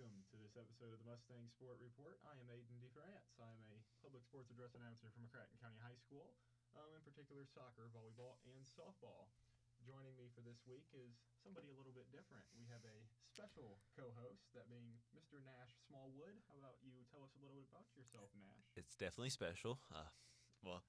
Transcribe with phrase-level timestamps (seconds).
[0.00, 2.16] welcome to this episode of the Mustang Sport Report.
[2.24, 3.36] I am Aidan DeFrance.
[3.36, 6.32] I am a public sports address announcer from McCracken County High School,
[6.72, 9.28] um, in particular soccer, volleyball, and softball.
[9.84, 12.48] Joining me for this week is somebody a little bit different.
[12.56, 12.96] We have a
[13.28, 15.36] special co-host, that being Mr.
[15.36, 16.32] Nash Smallwood.
[16.48, 18.72] How about you tell us a little bit about yourself, Nash?
[18.80, 19.84] It's definitely special.
[19.92, 20.08] Uh,
[20.64, 20.80] well,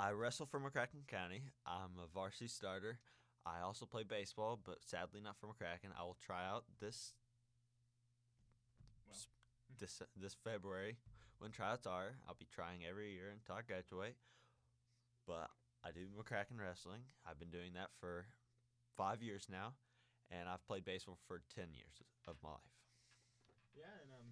[0.00, 1.52] I wrestle for McCracken County.
[1.68, 2.96] I'm a varsity starter.
[3.44, 5.92] I also play baseball, but sadly not for McCracken.
[5.92, 7.12] I will try out this.
[9.78, 10.96] This this February
[11.38, 12.16] when tryouts are.
[12.28, 14.16] I'll be trying every year until I graduate.
[15.26, 15.48] But
[15.84, 17.04] I do McCracken wrestling.
[17.24, 18.28] I've been doing that for
[18.96, 19.74] five years now,
[20.30, 22.76] and I've played baseball for ten years of my life.
[23.74, 24.28] Yeah, and um,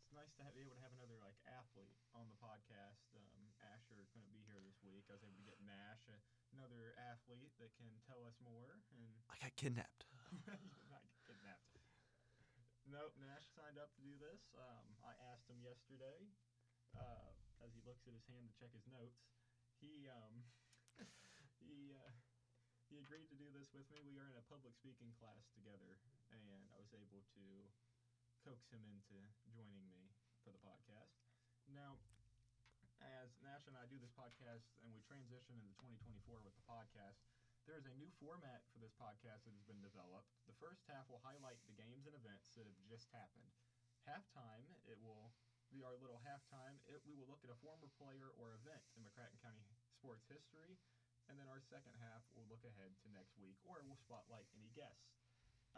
[0.00, 3.06] it's nice to have, be able to have another like athlete on the podcast.
[3.14, 5.06] Um, Asher couldn't be here this week.
[5.06, 6.18] I was able to get Nash, uh,
[6.56, 8.82] another athlete that can tell us more.
[8.98, 10.10] And I got kidnapped.
[10.32, 10.89] you did not get kidnapped.
[12.90, 14.50] Nope, Nash signed up to do this.
[14.58, 16.26] Um, I asked him yesterday,
[16.98, 17.30] uh,
[17.62, 19.22] as he looks at his hand to check his notes.
[19.78, 20.42] He um,
[21.62, 22.10] he uh,
[22.90, 24.02] he agreed to do this with me.
[24.02, 26.02] We are in a public speaking class together,
[26.34, 27.46] and I was able to
[28.42, 29.22] coax him into
[29.54, 30.10] joining me
[30.42, 31.14] for the podcast.
[31.70, 32.02] Now,
[32.98, 37.22] as Nash and I do this podcast, and we transition into 2024 with the podcast,
[37.68, 40.30] there is a new format for this podcast that has been developed.
[40.48, 43.50] The first half will highlight the games and events that have just happened.
[44.08, 45.30] Halftime, it will
[45.70, 46.80] be our little halftime.
[46.90, 49.62] It, we will look at a former player or event in McCracken County
[49.94, 50.80] sports history.
[51.30, 54.66] And then our second half will look ahead to next week, or we'll spotlight any
[54.74, 55.22] guests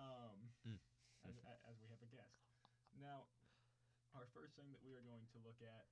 [0.01, 0.81] um, Mm.
[1.29, 1.37] as,
[1.69, 2.41] as we have a guest.
[2.97, 3.29] Now,
[4.17, 5.85] our first thing that we are going to look at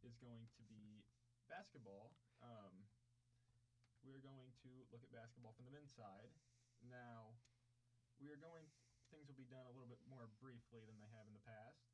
[0.00, 1.04] is going to be
[1.52, 2.16] basketball.
[2.40, 2.88] Um,
[4.04, 6.28] we are going to look at basketball from the men's side.
[6.84, 7.40] Now,
[8.20, 8.68] we are going.
[9.08, 11.88] Things will be done a little bit more briefly than they have in the past.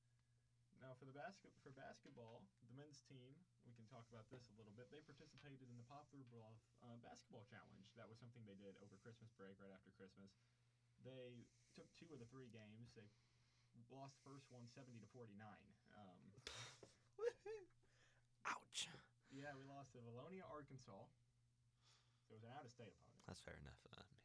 [0.80, 3.36] Now, for the basket for basketball, the men's team,
[3.68, 4.88] we can talk about this a little bit.
[4.88, 7.92] They participated in the Poplar Bluff uh, basketball challenge.
[8.00, 10.32] That was something they did over Christmas break, right after Christmas.
[11.04, 11.44] They
[11.76, 12.96] took two of the three games.
[12.96, 13.04] They
[13.92, 15.36] lost the first one 70 to 49.
[15.94, 16.20] Um,
[18.48, 18.88] Ouch.
[19.28, 21.04] yeah, we lost to Valonia, Arkansas.
[22.30, 23.26] So it was an out-of-state opponent.
[23.26, 23.82] That's fair enough.
[23.90, 24.22] I mean,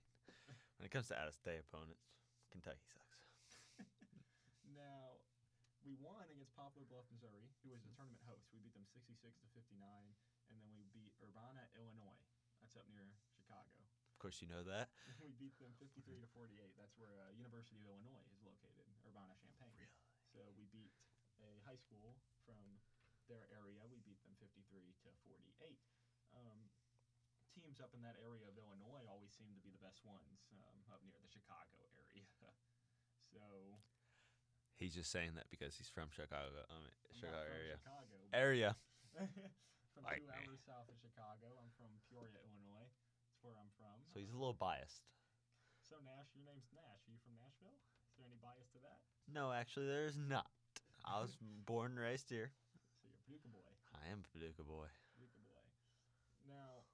[0.77, 2.05] when it comes to out-of-state opponents,
[2.53, 3.17] Kentucky sucks.
[4.77, 5.17] Now,
[5.81, 8.45] we won against Poplar Bluff, Missouri, who was the tournament host.
[8.53, 12.21] We beat them 66 to 59, and then we beat Urbana, Illinois.
[12.61, 13.73] That's up near Chicago.
[14.13, 14.93] Of course, you know that.
[15.25, 16.77] we beat them 53 to 48.
[16.77, 19.73] That's where uh, University of Illinois is located, Urbana Champaign.
[19.73, 19.89] Really?
[20.29, 20.93] So we beat
[21.41, 22.13] a high school
[22.45, 22.77] from
[23.25, 23.81] their area.
[23.89, 25.73] We beat them 53 to 48.
[26.35, 26.69] Um,
[27.55, 30.75] teams up in that area of Illinois always seem to be the best ones um,
[30.91, 32.27] up near the Chicago area.
[33.31, 33.39] so
[34.75, 36.51] He's just saying that because he's from Chicago.
[36.67, 37.75] I mean, I'm not Chicago area.
[37.79, 38.71] Chicago, Area.
[39.95, 40.35] from Like two me.
[40.35, 41.55] hours south of Chicago.
[41.55, 42.91] I'm from Peoria, Illinois.
[43.31, 43.95] That's where I'm from.
[44.11, 45.07] So he's a little biased.
[45.79, 47.07] So Nash, your name's Nash.
[47.07, 47.79] Are you from Nashville?
[48.11, 48.99] Is there any bias to that?
[49.31, 50.51] No, actually, there's not.
[51.07, 52.51] I was born and raised here.
[52.99, 53.71] So you're a Paducah boy.
[53.95, 54.91] I am a Paducah boy.
[55.15, 55.63] Paducah boy.
[56.43, 56.84] Now,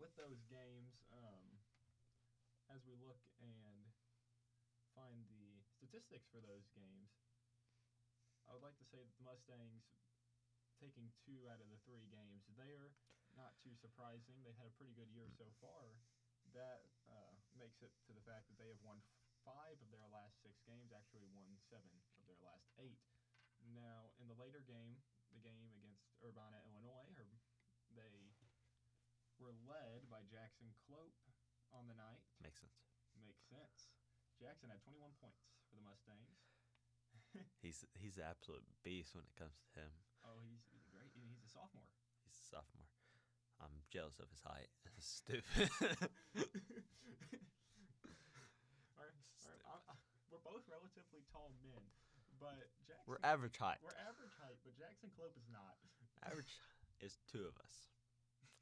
[0.00, 1.44] with those games, um,
[2.72, 3.84] as we look and
[4.96, 7.12] find the statistics for those games,
[8.48, 9.84] I would like to say that the Mustangs
[10.80, 12.96] taking two out of the three games, they're
[13.36, 14.40] not too surprising.
[14.40, 15.92] They've had a pretty good year so far.
[16.56, 19.04] That uh, makes it to the fact that they have won
[19.44, 22.98] five of their last six games, actually won seven of their last eight.
[23.76, 24.96] Now, in the later game,
[25.36, 27.12] the game against Urbana, Illinois,
[27.92, 28.29] they
[29.40, 31.16] were led by Jackson Clope
[31.72, 32.20] on the night.
[32.44, 32.76] Makes sense.
[33.16, 33.90] Makes sense.
[34.38, 36.40] Jackson had 21 points for the Mustangs.
[37.64, 39.92] He's he's an absolute beast when it comes to him.
[40.26, 41.10] Oh, he's, he's a great.
[41.14, 41.86] He's a sophomore.
[42.26, 42.90] He's a sophomore.
[43.62, 44.66] I'm jealous of his height.
[44.98, 45.70] Stupid.
[48.98, 49.14] All right,
[49.46, 49.98] all right, I- I- uh,
[50.30, 51.82] we're both relatively tall men,
[52.38, 53.06] but Jackson.
[53.06, 53.78] We're average height.
[53.82, 55.76] We're average height, but Jackson Clope is not.
[56.26, 56.50] Average
[57.00, 57.90] is two of us.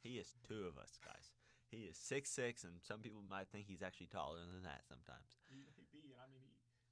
[0.03, 1.35] He is two of us, guys.
[1.69, 5.37] He is six six, and some people might think he's actually taller than that sometimes.
[5.53, 6.41] He, he be, and I mean,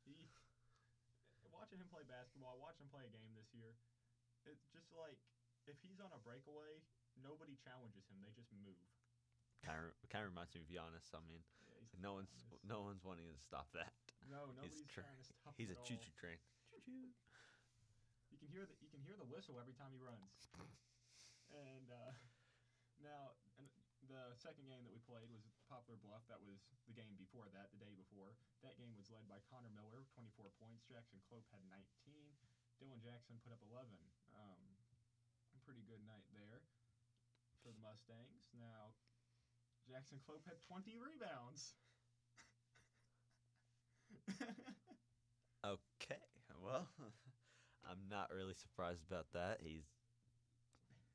[0.05, 0.15] he, he.
[1.49, 3.73] Watching him play basketball, watching him play a game this year,
[4.45, 5.17] it's just like
[5.65, 6.85] if he's on a breakaway,
[7.17, 8.21] nobody challenges him.
[8.21, 8.77] They just move.
[9.65, 11.09] Kind of, kind of reminds me of Giannis.
[11.17, 12.61] I mean, Yeah, no one's honest.
[12.69, 13.97] no one's wanting to stop that.
[14.29, 15.57] No, nobody's tr- trying to stop.
[15.61, 16.37] He's a choo choo train.
[16.69, 17.09] Choo choo.
[18.29, 20.53] You can hear the you can hear the whistle every time he runs.
[21.57, 22.13] And uh,
[23.03, 23.37] now,
[24.07, 26.23] the second game that we played was Poplar Bluff.
[26.31, 28.39] That was the game before that, the day before.
[28.63, 30.87] That game was led by Connor Miller, 24 points.
[30.87, 31.83] Jackson Clope had 19.
[32.79, 33.89] Dylan Jackson put up 11.
[34.37, 34.63] Um,
[35.67, 36.63] pretty good night there
[37.59, 38.47] for the Mustangs.
[38.55, 38.95] Now,
[39.83, 41.75] Jackson Clope had 20 rebounds.
[45.67, 46.23] Okay.
[46.63, 46.87] Well,
[47.91, 49.59] I'm not really surprised about that.
[49.67, 49.91] He's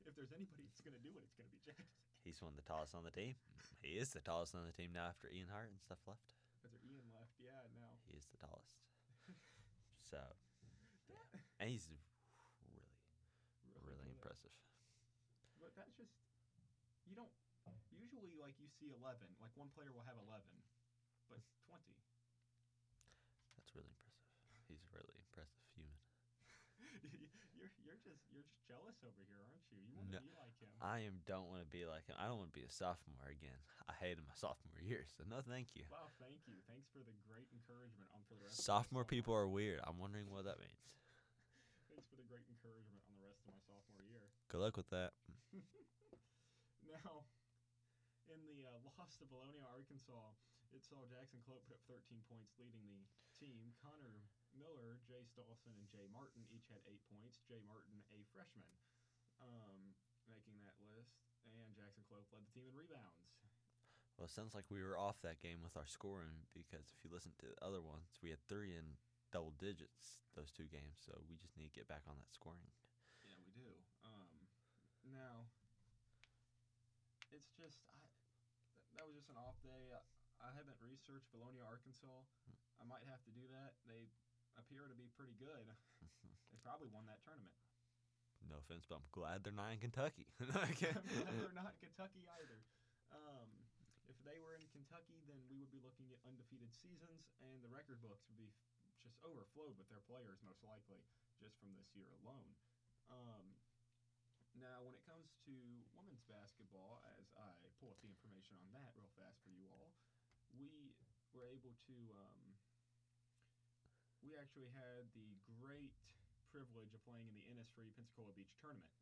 [0.07, 1.88] if there's anybody that's going to do it, it's going to be Jackson.
[2.25, 3.36] he's one of the tallest on the team.
[3.81, 6.38] He is the tallest on the team now after Ian Hart and stuff left.
[6.62, 7.98] Because Ian left, yeah, now.
[8.06, 8.77] He is the tallest.
[10.12, 10.19] So,
[11.07, 11.24] yeah.
[11.63, 12.03] and he's really,
[13.88, 14.19] really good.
[14.19, 14.51] impressive.
[15.56, 16.12] But that's just
[17.07, 17.31] you don't
[17.95, 19.31] usually like you see eleven.
[19.39, 20.51] Like one player will have eleven,
[21.31, 21.95] but twenty.
[23.56, 24.27] That's really impressive.
[24.68, 25.91] He's really impressive human.
[27.58, 29.80] you're you're just you're just jealous over here, aren't you?
[29.84, 30.70] You want to No, be like him.
[30.82, 32.18] I am don't want to be like him.
[32.20, 33.58] I don't want to be a sophomore again.
[33.90, 35.86] I hated my sophomore year, so no, thank you.
[35.92, 36.58] Wow, thank you.
[36.68, 38.64] Thanks for the great encouragement on for the rest.
[38.64, 39.80] Sophomore people are weird.
[39.84, 40.82] I'm wondering what that means.
[41.92, 44.32] Thanks for the great encouragement on the rest of my sophomore year.
[44.48, 45.12] Good luck with that.
[46.92, 47.24] Now,
[48.28, 50.36] in the uh, loss to Bologna, Arkansas,
[50.76, 53.00] it saw Jackson Clope put up 13 points, leading the
[53.32, 53.72] team.
[53.80, 57.39] Connor Miller, Jay Stolson, and Jay Martin each had eight points.
[57.48, 58.71] Jay Martin, a freshman,
[59.39, 59.95] um,
[60.27, 61.18] making that list.
[61.48, 63.33] And Jackson Clope led the team in rebounds.
[64.15, 67.09] Well, it sounds like we were off that game with our scoring because if you
[67.09, 69.00] listen to the other ones, we had three in
[69.33, 71.01] double digits those two games.
[71.01, 72.69] So we just need to get back on that scoring.
[73.25, 73.71] Yeah, we do.
[74.06, 74.30] Um,
[75.09, 75.50] now,
[77.33, 77.97] it's just I.
[77.97, 78.13] th-
[79.00, 79.89] That was just an off day.
[79.95, 80.01] I,
[80.44, 82.21] I haven't researched Bologna, Arkansas.
[82.77, 83.80] I might have to do that.
[83.88, 84.12] They
[84.59, 85.65] appear to be pretty good.
[86.51, 87.56] they probably won that tournament.
[88.50, 90.25] No offense, but I'm glad they're not in Kentucky.
[90.74, 90.89] Okay.
[91.38, 92.59] They're not in Kentucky either.
[93.13, 93.48] Um,
[94.09, 97.69] if they were in Kentucky, then we would be looking at undefeated seasons, and the
[97.69, 98.50] record books would be
[98.98, 101.06] just overflowed with their players, most likely,
[101.38, 102.50] just from this year alone.
[103.13, 103.45] Um,
[104.57, 105.54] now, when it comes to
[105.94, 109.94] women's basketball, as I pull up the information on that real fast for you all,
[110.57, 110.97] we
[111.38, 111.97] were able to.
[112.18, 112.41] Um,
[114.21, 115.94] we actually had the great
[116.53, 118.94] privilege of playing in the Innisfree Pensacola Beach tournament.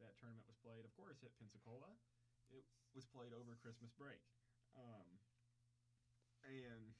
[0.00, 1.94] That tournament was played, of course, at Pensacola.
[2.50, 2.64] It
[2.96, 4.20] was played over Christmas break.
[4.74, 5.20] Um,
[6.42, 6.96] and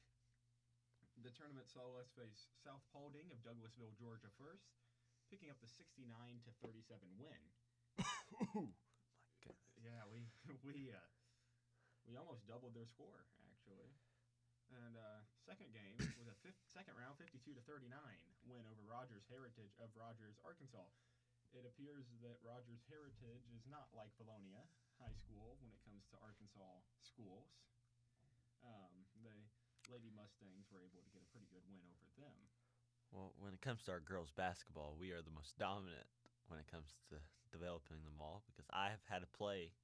[1.18, 4.70] the tournament saw us face South Paulding of Douglasville, Georgia first,
[5.32, 6.04] picking up the 69
[6.46, 7.42] to 37 win.
[9.82, 10.30] Yeah, we
[10.66, 11.08] we uh,
[12.06, 13.90] we almost doubled their score actually.
[14.70, 17.90] And uh, second game was a fifth, second round, 52 to 39
[18.46, 20.86] win over Rogers Heritage of Rogers, Arkansas.
[21.52, 24.56] It appears that Rogers Heritage is not like Bologna
[24.96, 27.52] High School when it comes to Arkansas schools.
[28.64, 29.34] Um, the
[29.92, 32.38] Lady Mustangs were able to get a pretty good win over them.
[33.12, 36.08] Well, when it comes to our girls' basketball, we are the most dominant
[36.48, 37.20] when it comes to
[37.52, 39.76] developing them all because I have had to play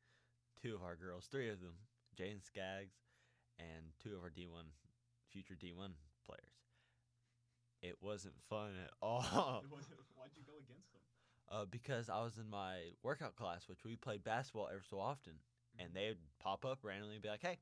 [0.56, 1.76] two of our girls, three of them,
[2.16, 2.96] Jane Skaggs,
[3.60, 4.72] and two of our D1,
[5.32, 5.92] future D1
[6.26, 6.54] players.
[7.82, 11.02] It wasn't fun at all Why'd you go against them?
[11.50, 15.34] uh, because I was in my workout class, which we played basketball ever so often,
[15.78, 17.58] and they would pop up randomly and be like, "Hey,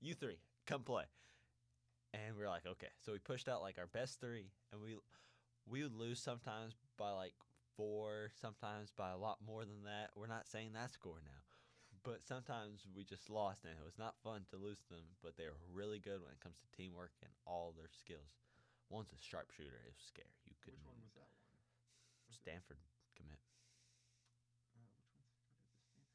[0.00, 1.04] you three, come play."
[2.14, 4.96] And we are like, "Okay." So we pushed out like our best three, and we
[5.68, 7.34] we would lose sometimes by like
[7.76, 10.10] four, sometimes by a lot more than that.
[10.14, 11.40] We're not saying that score now,
[12.06, 15.06] but sometimes we just lost, and it was not fun to lose to them.
[15.22, 18.30] But they were really good when it comes to teamwork and all their skills.
[18.88, 20.30] One's a sharpshooter; it was scary.
[20.46, 21.58] You could Which one was that one?
[22.28, 22.78] Was Stanford
[23.16, 23.40] commit.
[24.74, 26.06] Uh, which one's what is this Stan-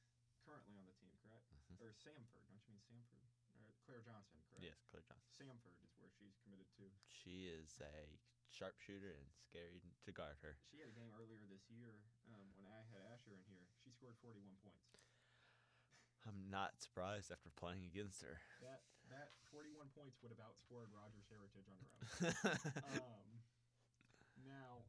[0.44, 1.46] currently on the team, correct?
[1.52, 1.80] Mhm.
[1.80, 2.48] Or Samford?
[2.48, 3.28] Don't you mean Samford?
[3.54, 4.64] Or Claire Johnson, correct?
[4.64, 5.32] Yes, Claire Johnson.
[5.38, 6.92] Samford is where she's committed to.
[7.08, 8.18] She is a
[8.50, 10.58] sharpshooter and scary to guard her.
[10.70, 13.68] She had a game earlier this year um, when I had Asher in here.
[13.84, 15.11] She scored 41 points.
[16.28, 18.38] I'm not surprised after playing against her.
[18.62, 22.06] That that 41 points would have outscored Rogers Heritage on her own.
[23.02, 23.28] um,
[24.46, 24.86] now,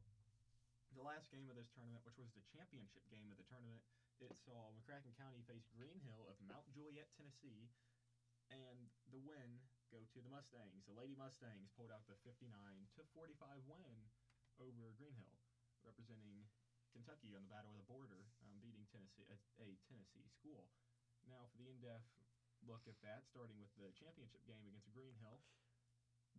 [0.95, 3.81] the last game of this tournament, which was the championship game of the tournament,
[4.21, 7.67] it saw McCracken County face Greenhill of Mount Juliet, Tennessee,
[8.53, 9.59] and the win
[9.91, 10.85] go to the Mustangs.
[10.87, 12.47] The Lady Mustangs pulled out the 59
[12.95, 13.93] to 45 win
[14.61, 15.37] over Greenhill,
[15.83, 16.45] representing
[16.93, 20.69] Kentucky on the Battle of the Border, um, beating Tennessee a, a Tennessee school.
[21.27, 22.07] Now, for the in-depth
[22.63, 25.43] look at that, starting with the championship game against Greenhill,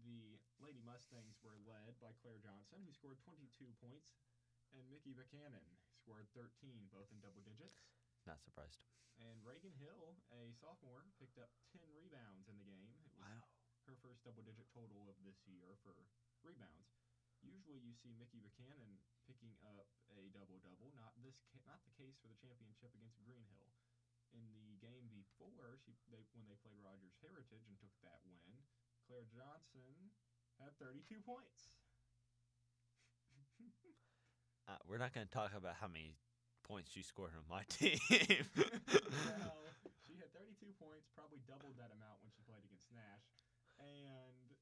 [0.04, 4.16] the Lady Mustangs were led by Claire Johnson, who scored 22 points,
[4.74, 5.64] and Mickey Buchanan
[5.94, 7.84] scored 13, both in double digits.
[8.24, 8.80] not surprised.
[9.20, 12.88] And Reagan Hill, a sophomore, picked up 10 rebounds in the game.
[13.04, 13.44] It was Wow.
[13.84, 16.08] her first double digit total of this year for
[16.42, 16.88] rebounds.
[17.44, 18.98] usually you see Mickey Buchanan
[19.28, 20.88] picking up a double double.
[20.96, 23.68] Not this, ca- not the case for the championship against Greenhill.
[24.34, 28.58] In the game before, she they when they played Rogers Heritage and took that win,
[29.06, 30.10] Claire Johnson
[30.58, 31.70] had 32 points.
[34.64, 36.16] Uh, we're not going to talk about how many
[36.64, 38.00] points she scored on my team.
[38.56, 39.60] well,
[40.08, 43.28] she had 32 points, probably doubled that amount when she played against Nash,
[43.76, 44.56] and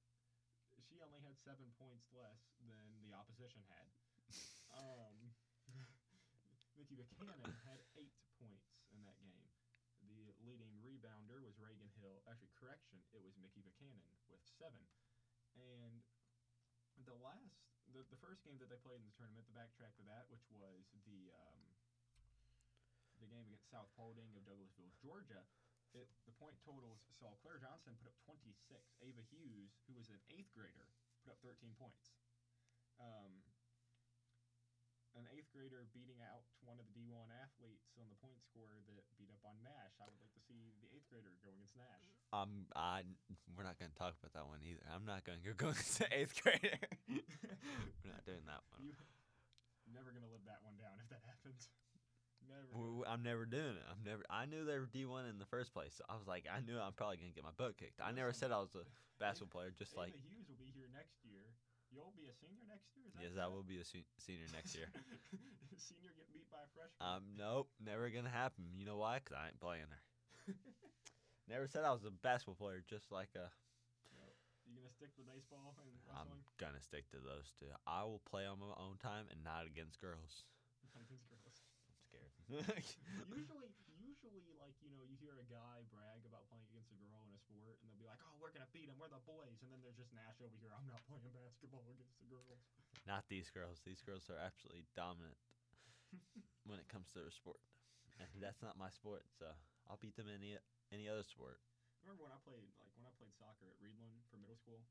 [0.90, 3.86] she only had seven points less than the opposition had.
[4.72, 5.30] Um,
[6.90, 9.48] Buchanan had eight points in that game.
[10.08, 12.24] The leading rebounder was Reagan Hill.
[12.24, 14.86] Actually, correction, it was Mickey Buchanan with seven.
[15.58, 15.98] And
[17.02, 17.58] the last,
[17.90, 20.46] the, the first game that they played in the tournament, the backtrack to that, which
[20.54, 21.62] was the um,
[23.18, 25.42] the game against South Paulding of Douglasville, Georgia,
[25.94, 28.54] it, the point totals saw Claire Johnson put up 26.
[29.02, 30.90] Ava Hughes, who was an eighth grader,
[31.26, 32.14] put up 13 points.
[33.02, 33.41] Um,
[35.18, 39.04] an eighth grader beating out one of the D1 athletes on the point score that
[39.20, 40.00] beat up on Nash.
[40.00, 42.06] I would like to see the eighth grader go against Nash.
[42.32, 43.04] um, I,
[43.52, 44.84] we're not going to talk about that one either.
[44.88, 46.80] I'm not going to go against the eighth grader.
[47.12, 48.88] we're not doing that one.
[48.88, 51.68] You never gonna live that one down if that happens.
[52.48, 53.04] Never.
[53.04, 53.86] I'm never doing it.
[53.86, 54.24] I'm never.
[54.32, 55.94] I knew they were D1 in the first place.
[56.00, 58.00] So I was like, I knew I'm probably gonna get my butt kicked.
[58.00, 58.88] I never said I was a
[59.20, 59.70] basketball player.
[59.76, 61.44] Just like, Ava Hughes will be here next year.
[61.92, 63.12] You'll be a senior next year.
[63.20, 64.88] Yes, I will be a se- senior next year.
[65.76, 67.04] senior get beat by a freshman.
[67.04, 68.64] Um, nope, never gonna happen.
[68.72, 69.20] You know why?
[69.20, 70.00] Cause I ain't playing her.
[71.48, 72.82] Never said I was a basketball player.
[72.88, 73.50] Just like a,
[74.64, 76.16] you gonna stick to baseball and wrestling?
[76.16, 77.68] I'm gonna stick to those two.
[77.86, 80.44] I will play on my own time and not against girls.
[80.94, 81.54] Not against girls.
[81.88, 82.32] I'm scared.
[83.28, 83.70] usually,
[84.00, 86.81] usually, like you know, you hear a guy brag about playing against
[87.52, 88.96] a girl in a sport, and they'll be like, "Oh, we're gonna beat them.
[88.98, 90.72] We're the boys," and then there's just Nash over here.
[90.72, 92.58] I'm not playing basketball against the girls.
[93.06, 93.80] not these girls.
[93.84, 95.36] These girls are absolutely dominant
[96.66, 97.60] when it comes to their sport.
[98.20, 99.46] And that's not my sport, so
[99.88, 100.58] I'll beat them in any
[100.92, 101.58] any other sport.
[102.02, 104.82] Remember when I played like when I played soccer at Reidland for middle school?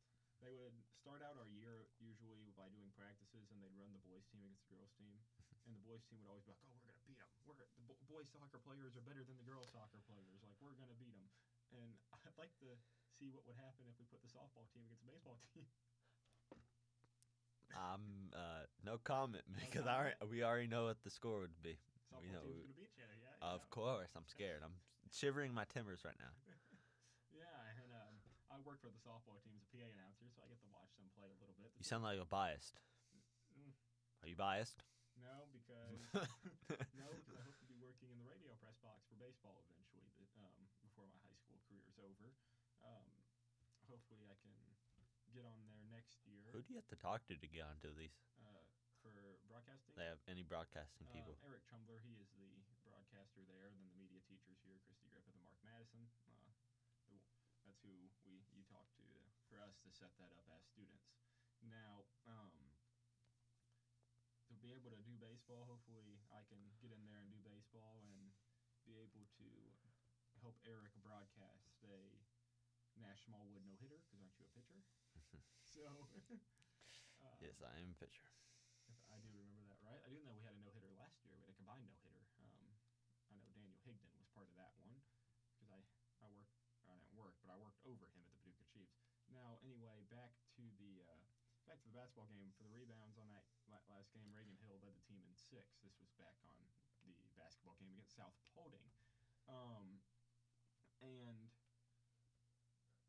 [0.42, 4.26] They would start out our year usually by doing practices, and they'd run the boys
[4.34, 5.22] team against the girls team,
[5.70, 7.30] and the boys team would always be like, "Oh, we're gonna beat them.
[7.46, 10.42] We're the bo- boys soccer players are better than the girls soccer players.
[10.42, 11.30] Like we're gonna beat them."
[11.72, 11.94] And
[12.32, 12.72] I'd like to
[13.20, 15.68] see what would happen if we put the softball team against the baseball team.
[17.76, 21.76] I'm uh, no comment because I already, we already know what the score would be.
[22.08, 23.04] Softball know, team's we- gonna beat you.
[23.20, 23.36] Yeah.
[23.44, 23.72] Of yeah.
[23.76, 24.64] course, I'm scared.
[24.64, 24.76] I'm
[25.12, 26.32] shivering my timbers right now.
[27.32, 27.48] Yeah,
[27.80, 28.16] and um,
[28.52, 30.92] I work for the softball team as a PA announcer, so I get to watch
[31.00, 31.72] them play a little bit.
[31.80, 32.76] You sound like a biased.
[33.56, 33.72] Mm,
[34.20, 34.84] Are you biased?
[35.16, 36.04] no, because
[37.00, 40.12] no, because I hope to be working in the radio press box for baseball eventually.
[40.20, 42.36] But, um, before my high school career is over,
[42.84, 43.08] um,
[43.88, 44.52] hopefully I can
[45.32, 47.92] get on there next year Who do you have to talk to to get onto
[47.96, 48.14] these?
[48.44, 48.64] uh,
[49.02, 49.16] for
[49.50, 49.96] broadcasting.
[49.98, 51.34] They have any broadcasting Uh, people?
[51.42, 52.52] Eric Chumbler, he is the
[52.86, 53.66] broadcaster there.
[53.72, 56.06] Then the media teachers here, Christy Griffith and Mark Madison.
[56.30, 56.52] Uh,
[57.10, 57.18] the,
[57.66, 57.90] that's who
[58.28, 59.06] we you talk to
[59.50, 61.08] for us to set that up as students.
[61.66, 62.54] Now, um,
[64.52, 68.04] to be able to do baseball, hopefully I can get in there and do baseball
[68.06, 68.32] and
[68.86, 69.48] be able to
[70.44, 71.98] help Eric broadcast a
[73.00, 73.98] Nash Smallwood no hitter.
[74.04, 74.82] Because aren't you a pitcher?
[75.76, 75.86] so.
[77.24, 78.28] um, yes, I am a pitcher.
[78.92, 80.02] if I do remember that right.
[80.04, 81.34] I do know we had a no hitter last year.
[81.36, 82.24] We had a combined no hitter.
[82.42, 82.76] Um,
[83.32, 84.94] I know Daniel Higdon was part of that one
[85.56, 85.80] because I
[86.22, 86.58] I worked
[86.88, 89.00] I didn't work, but I worked over him at the Paducah Chiefs.
[89.32, 91.24] Now, anyway, back to the uh,
[91.64, 93.48] back to the basketball game for the rebounds on that
[93.88, 94.28] last game.
[94.36, 95.80] Reagan Hill led the team in six.
[95.80, 96.58] This was back on
[97.08, 98.84] the basketball game against South Paulding,
[99.48, 100.04] um,
[101.00, 101.48] and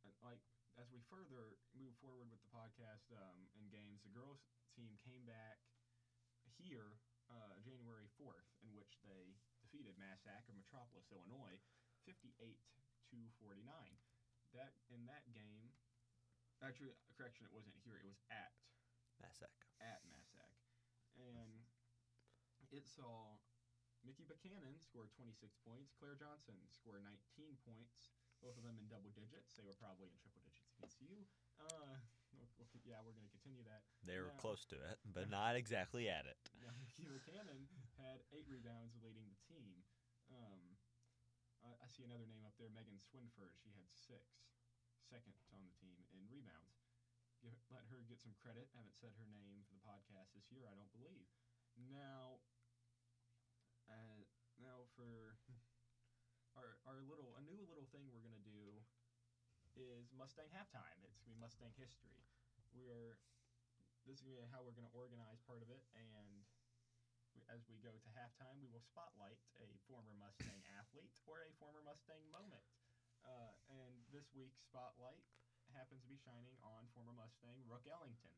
[0.06, 0.42] uh, like
[0.82, 4.42] as we further move forward with the podcast um, and games, the girls
[4.74, 5.62] team came back
[6.58, 6.98] here
[7.30, 11.54] uh, January 4th, in which they defeated Massac of Metropolis, Illinois,
[12.02, 12.34] 58
[13.14, 13.62] to 49.
[14.58, 15.70] That in that game,
[16.58, 18.02] actually, correction, it wasn't here.
[18.02, 18.50] It was at
[19.22, 19.54] Massac.
[19.78, 20.50] at Massac,
[21.14, 21.62] and
[22.74, 23.38] it saw
[24.02, 25.94] Mickey Buchanan score 26 points.
[25.94, 28.10] Claire Johnson score 19 points.
[28.42, 29.54] Both of them in double digits.
[29.54, 30.42] They were probably in triple
[30.98, 31.22] you.
[31.60, 31.94] Uh,
[32.34, 33.86] we'll- we'll keep- yeah, we're going to continue that.
[34.02, 36.38] They were Now- close to it, but not exactly at it.
[36.58, 39.84] Now, Mickey Buchanan had eight rebounds leading the team.
[40.32, 40.78] Um,
[41.62, 43.54] I, I see another name up there, Megan Swinford.
[43.62, 44.50] She had six,
[45.06, 46.82] second on the team in rebounds.
[47.38, 48.70] Give, let her get some credit.
[48.74, 51.26] I Haven't said her name for the podcast this year, I don't believe.
[51.78, 52.42] Now,
[53.90, 54.22] uh,
[54.58, 55.38] now for
[56.58, 58.81] our our little a new little thing we're gonna do
[59.76, 61.00] is Mustang halftime.
[61.08, 62.24] It's gonna be Mustang history.
[62.72, 63.18] We're
[64.04, 65.86] this is gonna- how we're going to organize part of it.
[65.94, 66.44] And
[67.34, 71.52] we- as we go to halftime, we will spotlight a former Mustang athlete or a
[71.52, 72.64] former Mustang moment.
[73.22, 75.22] Uh, and this week's spotlight
[75.70, 78.34] happens to be shining on former Mustang Rook Ellington.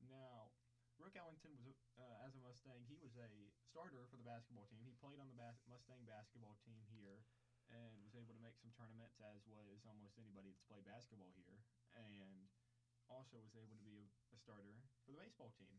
[0.00, 0.50] Now,
[0.98, 4.66] Rook Ellington was, a- uh, as a Mustang, he was a starter for the basketball
[4.66, 4.82] team.
[4.82, 7.22] He played on the bas- Mustang basketball team here
[7.72, 11.60] and was able to make some tournaments, as was almost anybody that's played basketball here,
[11.96, 12.48] and
[13.08, 15.76] also was able to be a, a starter for the baseball team.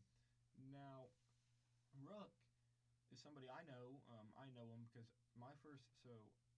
[0.70, 1.10] Now,
[1.98, 2.34] Rook
[3.10, 4.02] is somebody I know.
[4.10, 6.14] Um, I know him because my first, so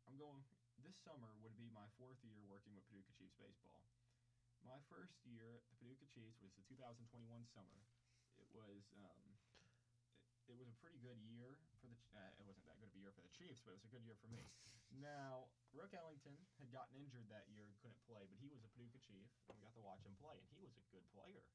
[0.08, 0.44] I'm going,
[0.80, 3.84] this summer would be my fourth year working with Paducah Chiefs baseball.
[4.62, 7.82] My first year at the Paducah Chiefs was the 2021 summer.
[8.38, 9.26] It was um,
[10.46, 11.98] it, was a pretty good year for the.
[12.14, 13.92] Uh, it wasn't that good of a year for the Chiefs, but it was a
[13.92, 14.46] good year for me.
[15.00, 18.70] Now, Rook Ellington had gotten injured that year and couldn't play, but he was a
[18.76, 21.48] Paducah Chief, and we got to watch him play, and he was a good player.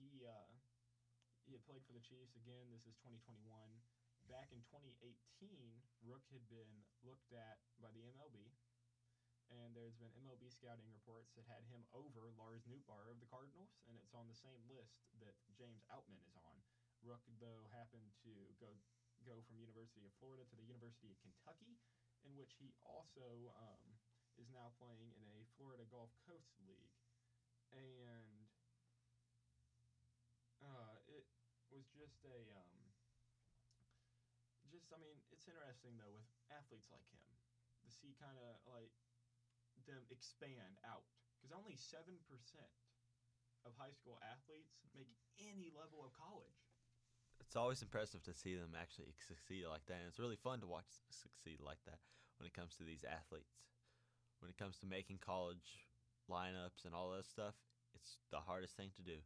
[0.00, 0.48] He uh,
[1.44, 2.72] he had played for the Chiefs again.
[2.72, 3.44] This is 2021.
[4.28, 4.96] Back in 2018,
[6.06, 8.52] Rook had been looked at by the MLB,
[9.50, 13.74] and there's been MLB scouting reports that had him over Lars Nootbaar of the Cardinals,
[13.90, 16.56] and it's on the same list that James Outman is on.
[17.02, 18.32] Rook, though, happened to
[18.62, 18.72] go
[19.28, 21.76] go from University of Florida to the University of Kentucky,
[22.24, 23.84] in which he also um,
[24.36, 26.94] is now playing in a Florida Gulf Coast League,
[27.72, 28.48] and
[30.60, 31.24] uh, it
[31.72, 32.90] was just a um,
[34.70, 37.26] just I mean it's interesting though with athletes like him
[37.82, 38.94] to see kind of like
[39.86, 42.70] them expand out because only seven percent
[43.66, 46.69] of high school athletes make any level of college.
[47.40, 50.70] It's always impressive to see them actually succeed like that, and it's really fun to
[50.70, 51.98] watch them succeed like that
[52.38, 53.64] when it comes to these athletes.
[54.38, 55.88] When it comes to making college
[56.30, 57.58] lineups and all that stuff,
[57.92, 59.18] it's the hardest thing to do,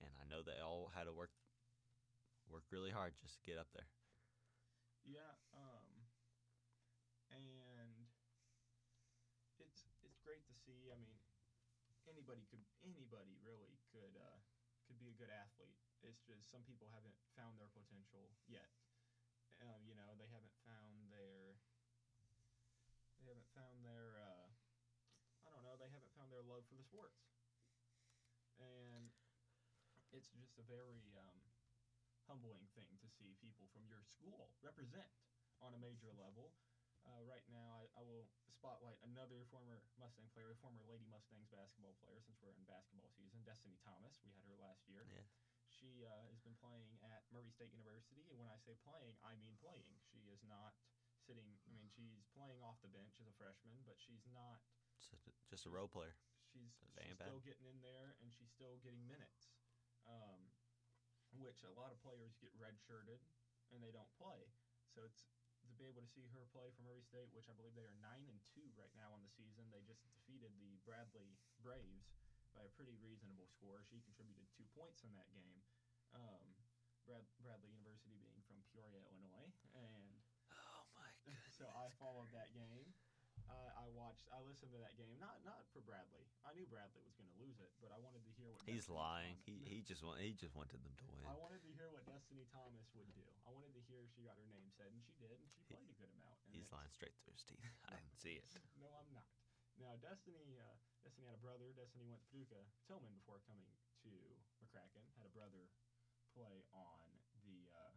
[0.00, 1.34] and I know they all had to work
[2.46, 3.90] work really hard just to get up there.
[5.02, 5.86] Yeah, um,
[7.30, 7.46] and
[9.58, 10.90] it's it's great to see.
[10.90, 11.18] I mean,
[12.06, 14.38] anybody could anybody really could uh,
[14.86, 15.85] could be a good athlete.
[16.06, 18.70] It's just some people haven't found their potential yet.
[19.58, 21.58] Um, you know, they haven't found their
[23.18, 24.46] they haven't found their uh,
[25.42, 25.74] I don't know.
[25.74, 27.18] They haven't found their love for the sports,
[28.60, 29.10] and
[30.14, 31.38] it's just a very um,
[32.30, 35.08] humbling thing to see people from your school represent
[35.58, 36.54] on a major level.
[37.06, 41.46] Uh, right now, I, I will spotlight another former Mustang player, a former Lady Mustangs
[41.46, 44.18] basketball player, since we're in basketball season, Destiny Thomas.
[44.26, 45.06] We had her last year.
[45.06, 45.22] Yeah.
[45.76, 49.36] She uh, has been playing at Murray State University, and when I say playing, I
[49.36, 49.92] mean playing.
[50.08, 50.72] She is not
[51.28, 51.44] sitting.
[51.68, 54.64] I mean, she's playing off the bench as a freshman, but she's not
[54.96, 56.16] Just a, just a role player.
[56.48, 59.52] she's, she's still getting in there and she's still getting minutes,
[60.08, 60.40] um,
[61.36, 63.20] which a lot of players get redshirted
[63.74, 64.48] and they don't play.
[64.96, 65.28] So it's
[65.68, 67.98] to be able to see her play for Murray State, which I believe they are
[68.00, 69.66] nine and two right now on the season.
[69.74, 72.06] They just defeated the Bradley Braves
[72.56, 73.84] by a pretty reasonable score.
[73.84, 75.60] She contributed two points in that game.
[76.16, 76.56] Um,
[77.04, 80.08] Brad, Bradley University being from Peoria, Illinois, and
[80.50, 81.06] Oh my
[81.58, 82.96] so I followed that game.
[83.46, 84.26] Uh, I watched.
[84.34, 85.14] I listened to that game.
[85.22, 86.26] Not not for Bradley.
[86.42, 88.66] I knew Bradley was going to lose it, but I wanted to hear what.
[88.66, 89.36] He's Destiny lying.
[89.38, 91.22] Thomas- He he just want he just wanted them to win.
[91.28, 93.22] I wanted to hear what Destiny Thomas would do.
[93.46, 95.62] I wanted to hear if she got her name said, and she did, and she
[95.62, 96.42] He- played a good amount.
[96.48, 97.62] And He's lying straight through his teeth.
[97.86, 98.50] I didn't see it.
[98.82, 99.30] No, I'm not.
[99.76, 101.72] Now Destiny, uh, Destiny had a brother.
[101.76, 103.68] Destiny went to Paducah Tilghman before coming
[104.04, 104.10] to
[104.62, 105.04] McCracken.
[105.20, 105.68] Had a brother
[106.32, 107.04] play on
[107.44, 107.92] the uh,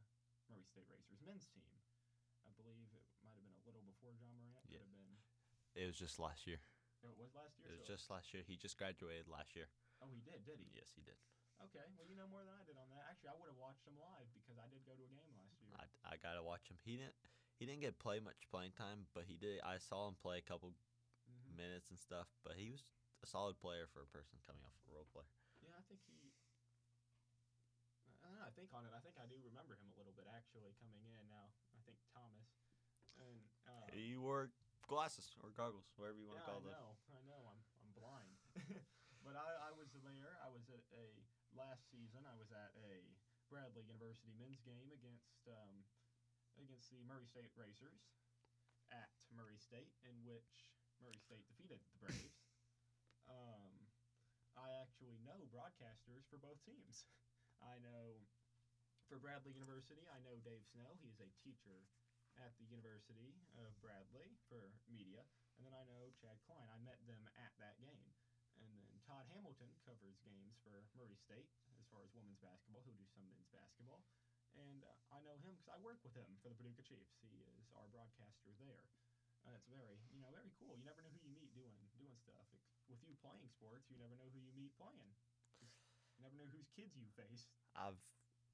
[0.51, 1.71] Murray State Racers men's team.
[2.43, 4.63] I believe it might have been a little before Ja Morant.
[4.67, 4.83] Yeah.
[4.83, 5.15] Could have been.
[5.75, 6.59] It was just last year.
[6.99, 7.71] It was last year.
[7.71, 8.43] It was so- just last year.
[8.43, 9.71] He just graduated last year.
[10.03, 10.67] Oh, he did, did he?
[10.75, 11.15] Yes, he did.
[11.59, 11.83] Okay.
[11.95, 13.03] Well, you know more than I did on that.
[13.11, 15.59] Actually, I would have watched him live because I did go to a game last
[15.59, 15.75] year.
[15.75, 16.79] I, I gotta watch him.
[16.83, 17.15] He didn't
[17.59, 19.59] he didn't get play much playing time, but he did.
[19.59, 20.71] I saw him play a couple
[21.60, 22.32] minutes and stuff.
[22.48, 22.88] But he was
[23.19, 25.28] a solid player for a person coming off a role player.
[25.60, 26.32] Yeah, I think he.
[28.24, 28.48] I don't know.
[28.48, 28.95] I think on it.
[28.95, 31.28] I think I do remember him a little bit actually coming in.
[31.28, 32.48] Now I think Thomas.
[33.19, 34.56] And uh, He wore
[34.88, 36.72] glasses or goggles, whatever you want yeah, to call them.
[36.72, 36.80] I them.
[36.80, 36.95] know.
[37.12, 37.41] I know.
[37.52, 38.38] I'm I'm blind.
[39.26, 40.39] but I, I was there.
[40.39, 41.06] I was at a
[41.52, 42.24] last season.
[42.24, 43.04] I was at a
[43.52, 45.84] Bradley University men's game against um,
[46.62, 48.08] against the Murray State Racers
[48.93, 50.68] at Murray State, in which
[51.01, 52.39] Murray State defeated the Braves.
[53.27, 53.88] um,
[54.55, 57.05] I actually know broadcasters for both teams.
[57.62, 58.27] I know
[59.07, 60.95] for Bradley University, I know Dave Snell.
[61.01, 61.88] He is a teacher
[62.38, 65.25] at the University of Bradley for media.
[65.57, 66.69] And then I know Chad Klein.
[66.71, 68.13] I met them at that game.
[68.59, 71.47] and then Todd Hamilton covers games for Murray State
[71.79, 72.83] as far as women's basketball.
[72.83, 74.03] He'll do some men's basketball,
[74.53, 77.15] and uh, I know him because I work with him for the Paducah Chiefs.
[77.23, 78.85] He is our broadcaster there.
[79.49, 80.77] Uh, it's very, you know, very cool.
[80.77, 82.45] You never know who you meet doing doing stuff.
[82.53, 85.09] It, with you playing sports, you never know who you meet playing.
[86.17, 87.49] You never know whose kids you face.
[87.73, 87.97] I've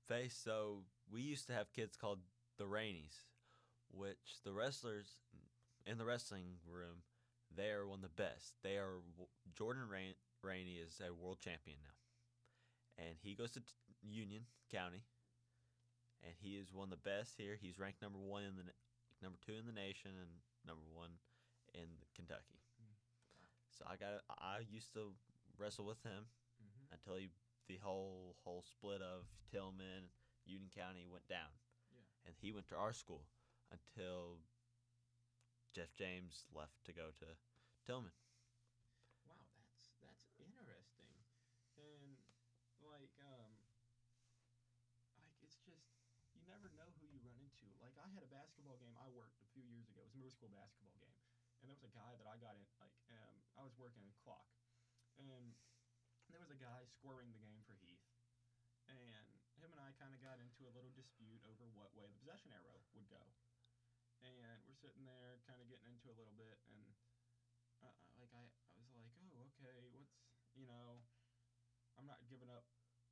[0.07, 2.23] faced so we used to have kids called
[2.55, 3.27] the Rainies,
[3.91, 5.19] which the wrestlers
[5.83, 7.03] in the wrestling room
[7.51, 8.55] they are one of the best.
[8.63, 9.03] They are
[9.55, 13.67] Jordan Rain, Rainey is a world champion now, and he goes to t-
[14.03, 15.03] Union County,
[16.23, 17.57] and he is one of the best here.
[17.59, 18.63] He's ranked number one in the
[19.23, 20.29] number two in the nation and
[20.65, 21.17] number one
[21.73, 22.59] in Kentucky.
[23.71, 25.11] So I got I used to
[25.57, 26.93] wrestle with him Mm-hmm.
[26.95, 27.27] until he,
[27.67, 30.07] the whole whole split of Tilghman,
[30.45, 31.51] Union County went down.
[31.91, 31.99] Yeah.
[32.25, 33.27] And he went to our school
[33.71, 34.39] until
[35.75, 37.27] Jeff James left to go to
[37.83, 38.15] Tilghman.
[39.27, 41.11] Wow, that's that's interesting,
[41.75, 42.15] and
[42.79, 43.51] like um,
[45.19, 45.91] like it's just
[46.31, 47.67] you never know who you run into.
[47.83, 50.01] Like I had a basketball game I worked a few years ago.
[50.01, 51.15] It was a middle school basketball game,
[51.59, 52.67] and there was a guy that I got in.
[52.77, 54.51] Like um, I was working a clock,
[55.15, 55.55] and
[56.27, 58.03] there was a guy scoring the game for Heath,
[58.91, 62.19] and him and I kind of got into a little dispute over what way the
[62.19, 63.23] possession arrow would go,
[64.21, 66.83] and we're sitting there kind of getting into a little bit, and
[67.79, 68.43] uh, like I,
[68.75, 70.11] I was like, oh, okay, what's
[70.55, 71.03] you know,
[71.99, 72.63] I'm not giving up.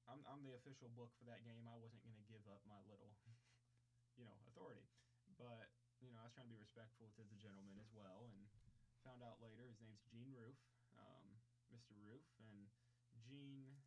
[0.07, 1.67] I'm I'm the official book for that game.
[1.67, 3.11] I wasn't gonna give up my little,
[4.19, 4.87] you know, authority,
[5.39, 5.72] but
[6.03, 8.43] you know, I was trying to be respectful to the gentleman as well, and
[9.07, 10.59] found out later his name's Gene Roof,
[10.99, 11.39] um,
[11.71, 11.95] Mr.
[11.95, 12.67] Roof, and
[13.23, 13.79] Gene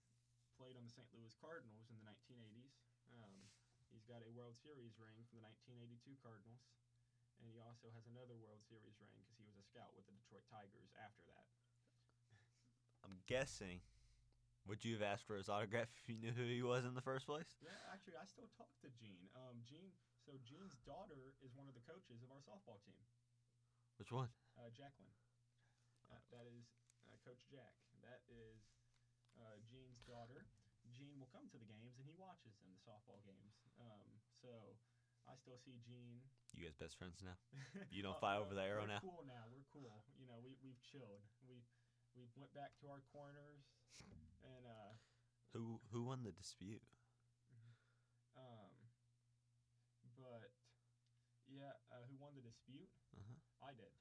[0.56, 1.08] played on the St.
[1.12, 2.80] Louis Cardinals in the 1980s.
[3.12, 3.48] Um,
[3.92, 6.64] he's got a World Series ring from the 1982 Cardinals
[7.40, 10.14] and he also has another World Series ring because he was a scout with the
[10.16, 11.46] Detroit Tigers after that.
[13.04, 13.84] I'm guessing.
[14.66, 17.04] Would you have asked for his autograph if you knew who he was in the
[17.04, 17.46] first place?
[17.62, 19.30] Yeah, actually, I still talk to Gene.
[19.38, 19.94] Um, Gene.
[20.26, 22.98] So Gene's daughter is one of the coaches of our softball team,
[23.96, 24.28] Which one?
[24.58, 25.14] uh, Jacqueline.
[26.10, 26.66] Uh, that is
[27.06, 27.78] uh, Coach Jack.
[28.02, 28.58] That is
[29.38, 30.46] uh, Gene's daughter.
[30.90, 33.54] Gene will come to the games and he watches them, the softball games.
[33.78, 34.50] Um, so
[35.30, 36.22] I still see Gene.
[36.54, 37.38] You guys best friends now?
[37.94, 38.98] You don't Uh, fight uh, over the arrow we're now?
[39.02, 39.46] Cool now.
[39.50, 40.02] We're cool.
[40.18, 41.22] You know, we we've chilled.
[41.46, 41.62] We
[42.18, 43.62] we went back to our corners,
[44.42, 44.94] and uh,
[45.54, 46.82] Who who won the dispute?
[47.52, 47.74] um,
[48.36, 48.65] but
[51.56, 52.92] yeah, uh, who won the dispute?
[53.16, 53.64] Uh-huh.
[53.64, 53.92] I did,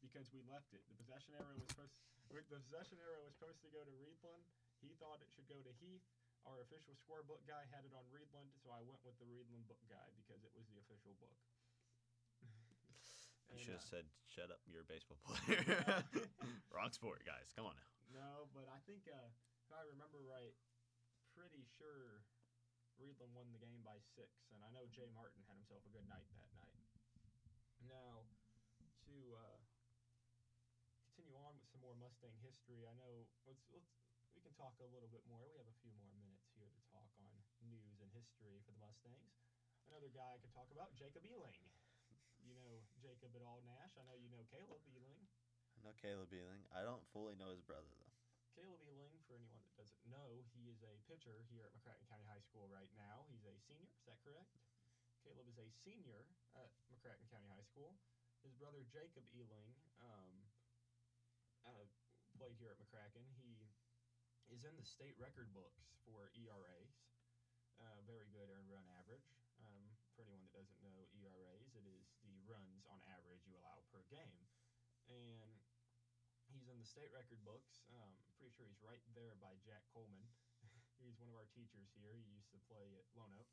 [0.00, 0.80] because we left it.
[0.88, 1.92] The possession arrow was supposed.
[2.32, 4.42] the possession arrow was supposed to go to Reidland.
[4.80, 6.04] He thought it should go to Heath.
[6.44, 9.80] Our official scorebook guy had it on Reidland, so I went with the Reidland book
[9.88, 11.36] guy because it was the official book.
[13.52, 15.62] You should uh, have said, "Shut up, you're a baseball player."
[16.74, 17.54] Wrong sport, guys.
[17.54, 17.86] Come on now.
[18.10, 19.30] No, but I think uh,
[19.62, 20.56] if I remember right,
[21.38, 22.24] pretty sure
[22.98, 26.06] Reidland won the game by six, and I know Jay Martin had himself a good
[26.06, 26.78] night that night.
[27.90, 28.22] Now,
[29.10, 29.58] to uh,
[31.10, 33.90] continue on with some more Mustang history, I know let's let's
[34.34, 35.42] we can talk a little bit more.
[35.50, 37.34] We have a few more minutes here to talk on
[37.66, 39.34] news and history for the Mustangs.
[39.90, 41.58] Another guy I could talk about, Jacob Ealing.
[42.44, 43.96] You know Jacob at all, Nash.
[43.96, 45.24] I know you know Caleb Ealing.
[45.74, 46.62] I know Caleb Ealing.
[46.70, 48.12] I don't fully know his brother though.
[48.54, 52.42] Caleb Ealing, for anyone doesn't know, he is a pitcher here at McCracken County High
[52.42, 53.26] School right now.
[53.30, 54.54] He's a senior, is that correct?
[55.26, 57.96] Caleb is a senior at McCracken County High School.
[58.44, 59.72] His brother Jacob Ealing
[60.04, 60.34] um,
[61.64, 61.88] uh,
[62.36, 63.24] played here at McCracken.
[63.40, 63.72] He
[64.52, 66.92] is in the state record books for ERAs.
[67.80, 69.32] Uh, very good earned run average.
[69.58, 73.82] Um, for anyone that doesn't know ERAs, it is the runs on average you allow
[73.90, 74.44] per game.
[75.08, 75.56] And
[76.52, 77.82] he's in the state record books.
[77.90, 80.28] Um, pretty sure he's right there by Jack Coleman.
[81.00, 82.12] he's one of our teachers here.
[82.12, 83.48] He used to play at Lone Oak.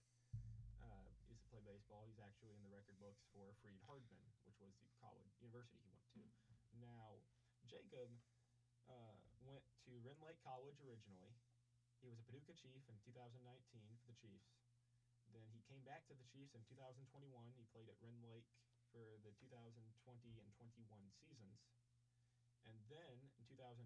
[0.84, 2.04] Uh, he used to play baseball.
[2.04, 6.04] He's actually in the record books for Freed-Hardeman, which was the college university he went
[6.12, 6.27] to.
[6.84, 7.23] Now,
[7.71, 8.12] Jacob
[8.91, 9.15] uh,
[9.47, 11.39] went to Rend Lake College originally.
[12.04, 13.47] He was a Paducah Chief in 2019
[13.95, 14.60] for the Chiefs.
[15.32, 17.32] Then he came back to the Chiefs in 2021.
[17.56, 18.43] He played at Rend Lake
[18.91, 19.71] for the 2020
[20.36, 20.84] and 21
[21.15, 21.63] seasons.
[22.67, 23.86] And then in 2022,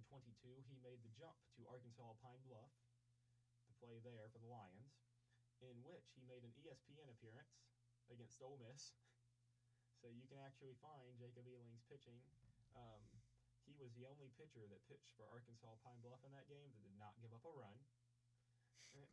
[0.68, 2.74] he made the jump to Arkansas Pine Bluff
[3.68, 5.00] to play there for the Lions,
[5.64, 7.66] in which he made an ESPN appearance
[8.12, 8.92] against Ole Miss.
[10.04, 12.22] So you can actually find Jacob Ealing's pitching.
[12.78, 13.02] Um,
[13.66, 16.84] he was the only pitcher that pitched for Arkansas Pine Bluff in that game that
[16.86, 17.74] did not give up a run.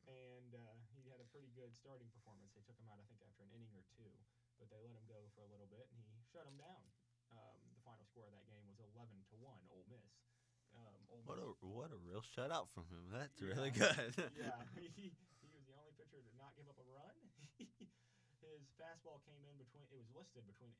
[0.05, 2.53] And uh, he had a pretty good starting performance.
[2.53, 4.13] They took him out, I think, after an inning or two,
[4.61, 6.85] but they let him go for a little bit, and he shut him down.
[7.33, 10.13] Um, final score of that game was 11 to one, Ole Miss.
[10.73, 13.05] Um, Ole What a what a real shutout from him.
[13.13, 13.53] That's Yeah.
[13.53, 14.13] really good.
[14.33, 14.57] yeah,
[14.97, 15.13] he,
[15.45, 17.13] he was the only pitcher to not give up a run.
[18.41, 19.85] His fastball came in between.
[19.93, 20.73] It was listed between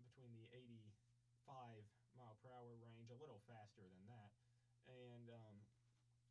[0.00, 1.84] between the 85
[2.16, 4.30] mile per hour range, a little faster than that,
[4.88, 5.56] and um,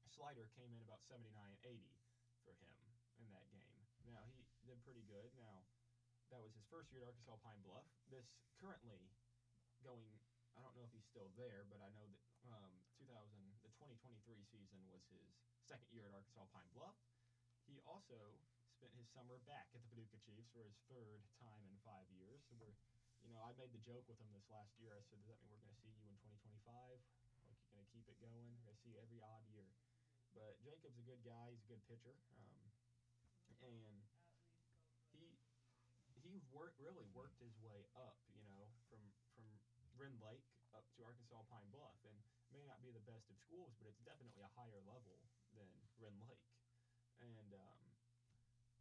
[0.09, 1.77] slider came in about 79 and 80
[2.47, 2.73] for him
[3.21, 3.77] in that game.
[4.07, 5.29] Now he did pretty good.
[5.37, 5.67] Now
[6.33, 7.85] that was his first year at Arkansas Pine Bluff.
[8.09, 8.25] This
[8.57, 9.13] currently
[9.83, 10.19] going.
[10.57, 12.19] I don't know if he's still there, but I know that
[12.51, 13.07] um, 2000
[13.63, 15.31] the 2023 season was his
[15.63, 16.97] second year at Arkansas Pine Bluff.
[17.63, 18.17] He also
[18.75, 22.43] spent his summer back at the Paducah Chiefs for his third time in five years.
[22.47, 22.75] So we're,
[23.23, 24.95] you know, I made the joke with him this last year.
[24.95, 26.99] I said, "Does that mean we're going to see you in 2025?
[27.45, 28.55] Like you're going to keep it going?
[28.55, 29.69] We're going to see you every odd year."
[30.31, 31.51] But Jacob's a good guy.
[31.51, 32.63] He's a good pitcher, um,
[33.59, 33.99] and
[35.11, 35.35] he
[36.15, 38.15] he worked really worked his way up.
[38.31, 39.03] You know, from
[39.35, 39.49] from
[39.99, 42.15] Rend Lake up to Arkansas Pine Bluff, and
[42.55, 45.19] may not be the best of schools, but it's definitely a higher level
[45.51, 45.67] than
[45.99, 46.39] Rend Lake.
[47.19, 47.79] And um,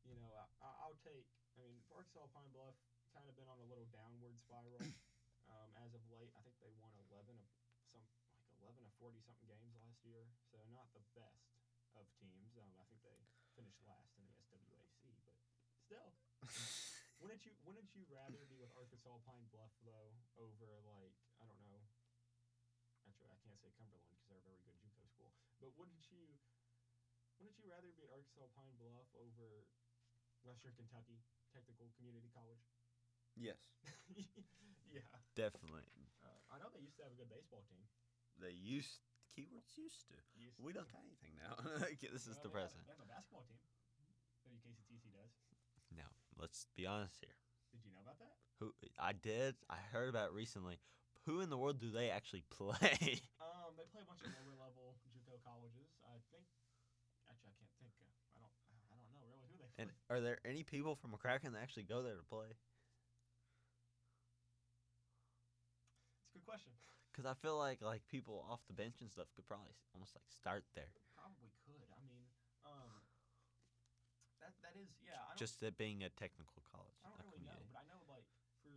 [0.06, 0.30] you know,
[0.62, 1.26] I, I'll take.
[1.58, 2.78] I mean, Arkansas Pine Bluff
[3.10, 4.78] kind of been on a little downward spiral
[5.50, 6.30] um, as of late.
[6.38, 7.50] I think they won 11 of
[7.90, 8.06] some
[8.38, 10.22] like 11 of 40 something games last year,
[10.54, 11.50] so not the best
[11.98, 12.54] of teams.
[12.54, 13.18] Um, I think they
[13.58, 14.86] finished last in the SWAC,
[15.26, 15.34] but
[15.82, 16.14] still.
[17.18, 21.60] Wouldn't you Wouldn't you rather be with Arkansas Pine Bluff though over like I don't
[21.66, 21.82] know?
[23.06, 25.32] Actually, I can't say Cumberland because they're a very good JUCO school.
[25.58, 26.38] But wouldn't you
[27.42, 29.66] Wouldn't you rather be at Arkansas Pine Bluff over
[30.46, 31.18] Western Kentucky
[31.50, 32.62] Technical Community College?
[33.38, 33.58] yes,
[34.90, 35.06] yeah,
[35.38, 35.86] definitely.
[36.22, 37.82] uh, I know they used to have a good baseball team.
[38.38, 38.98] They used
[39.30, 40.18] keywords used to.
[40.34, 40.82] Used We to.
[40.82, 41.54] don't got anything now.
[42.14, 42.82] this is Well, the they have- present.
[42.86, 43.58] They have a basketball team.
[44.46, 45.30] WKCTC does.
[45.94, 47.34] Now let's be honest here.
[47.72, 48.34] Did you know about that?
[48.60, 50.78] Who I did, I heard about it recently.
[51.26, 53.20] Who in the world do they actually play?
[53.38, 55.92] Um, they play a bunch of lower level JUCO colleges.
[56.02, 56.46] I think.
[57.28, 58.10] Actually, I can't think.
[58.34, 58.54] I don't.
[58.90, 59.84] I don't know really who they play.
[59.84, 62.48] and are there any people from McCracken that actually go there to play?
[66.24, 66.72] It's a good question.
[67.12, 70.24] Because I feel like like people off the bench and stuff could probably almost like
[70.30, 70.90] start there.
[71.18, 71.82] Probably could.
[71.90, 72.24] I mean,
[72.64, 73.02] um,
[74.40, 75.18] that that is yeah.
[75.26, 76.94] I Just it being a technical college.
[77.02, 78.26] I don't really know, but I know like
[78.62, 78.72] for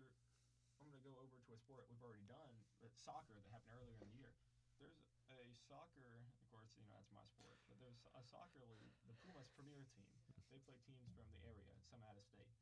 [0.81, 4.01] I'm gonna go over to a sport we've already done, but soccer that happened earlier
[4.01, 4.33] in the year.
[4.81, 4.97] There's
[5.29, 9.13] a soccer, of course, you know that's my sport, but there's a soccer league, the
[9.21, 10.09] Pumas Premier Team.
[10.49, 12.57] They play teams from the area, some out of state.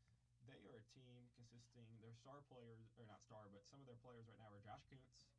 [0.45, 3.97] They are a team consisting their star players, or not star, but some of their
[4.02, 5.32] players right now are Josh Kuntz,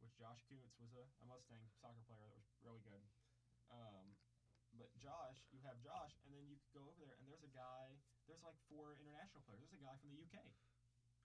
[0.00, 3.04] which Josh Kuntz was a, a Mustang soccer player that was really good.
[3.68, 4.17] Um,
[4.78, 7.50] but Josh, you have Josh, and then you could go over there, and there's a
[7.52, 7.98] guy.
[8.30, 9.60] There's like four international players.
[9.66, 10.38] There's a guy from the UK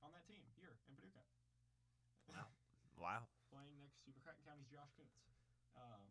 [0.01, 1.27] on that team here in Paducah.
[2.27, 2.49] Wow.
[2.97, 5.17] Wow, Playing next to McCracken County's Josh Kuntz.
[5.75, 6.05] Um,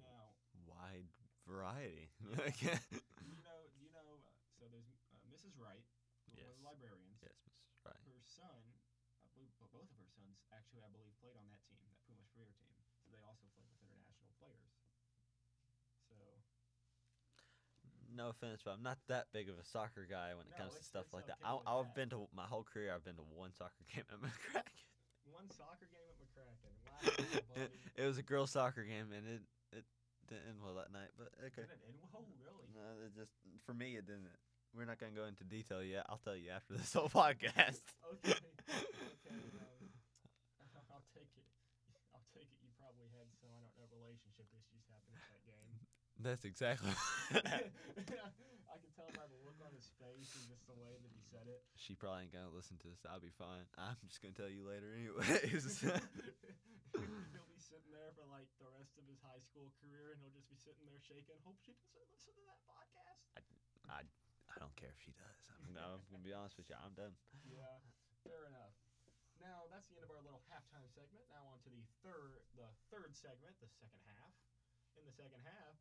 [0.00, 0.34] now,
[0.66, 1.08] wide
[1.46, 2.08] variety.
[2.64, 2.80] Yeah.
[3.22, 3.60] you know?
[3.78, 4.18] You know?
[4.24, 5.54] Uh, so there's uh, Mrs.
[5.60, 5.84] Wright,
[6.32, 7.20] one of the librarians.
[7.22, 7.84] yes, Mrs.
[7.86, 8.02] Wright.
[8.08, 8.62] Her son,
[9.22, 12.26] I believe, both of her sons actually, I believe, played on that team, that Pumas
[12.34, 12.74] Premier team.
[13.04, 14.74] So they also played with international players.
[16.08, 16.16] So
[18.14, 20.76] No offense, but I'm not that big of a soccer guy when it No, comes
[20.76, 21.38] to stuff like that.
[21.40, 21.94] okay I, I've that.
[21.96, 22.92] been to my whole career.
[22.94, 24.84] I've been to one soccer game at McCracken.
[25.30, 26.72] one soccer game at McCracken.
[26.84, 27.00] Wow,
[27.62, 29.84] it, it was a girls' soccer game, and it it
[30.28, 31.08] didn't end well that night.
[31.16, 32.24] But okay, Did it end well?
[32.44, 32.66] Really?
[32.76, 33.32] no, it just
[33.64, 34.28] for me it didn't.
[34.76, 36.04] We're not gonna go into detail yet.
[36.08, 37.80] I'll tell you after this whole podcast.
[38.24, 38.36] Okay.
[38.36, 39.36] Okay.
[39.56, 39.88] Um,
[40.92, 41.48] I'll take it.
[42.12, 42.60] I'll take it.
[42.64, 45.41] You probably had some I don't know relationship issues happen at that.
[46.22, 46.94] That's exactly.
[47.34, 51.20] I can tell by the look on his face and just the way that he
[51.20, 51.60] said it.
[51.76, 53.04] she probably ain't gonna listen to this.
[53.04, 53.66] I'll be fine.
[53.76, 55.82] I'm just gonna tell you later, anyways.
[55.84, 60.32] he'll be sitting there for like the rest of his high school career, and he'll
[60.32, 61.36] just be sitting there shaking.
[61.44, 63.20] Hope she doesn't listen to that podcast.
[63.36, 63.42] I
[63.90, 64.00] I,
[64.48, 65.42] I don't care if she does.
[65.68, 66.78] I'm, I'm gonna be honest with you.
[66.80, 67.12] I'm done.
[67.44, 67.82] Yeah,
[68.24, 68.72] fair enough.
[69.36, 71.26] Now that's the end of our little halftime segment.
[71.28, 74.32] Now on to the third, the third segment, the second half.
[74.94, 75.76] In the second half,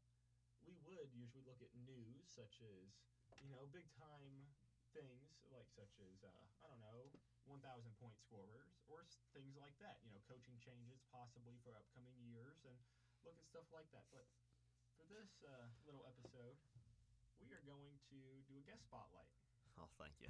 [0.66, 3.02] we would usually look at news such as,
[3.42, 4.50] you know, big time
[4.92, 6.32] things like such as uh,
[6.64, 7.08] I don't know,
[7.48, 7.64] 1,000
[7.98, 10.00] point scorers or things like that.
[10.04, 12.76] You know, coaching changes possibly for upcoming years and
[13.24, 14.06] look at stuff like that.
[14.12, 14.28] But
[15.00, 16.60] for this uh, little episode,
[17.40, 19.32] we are going to do a guest spotlight.
[19.80, 20.28] Oh, thank you.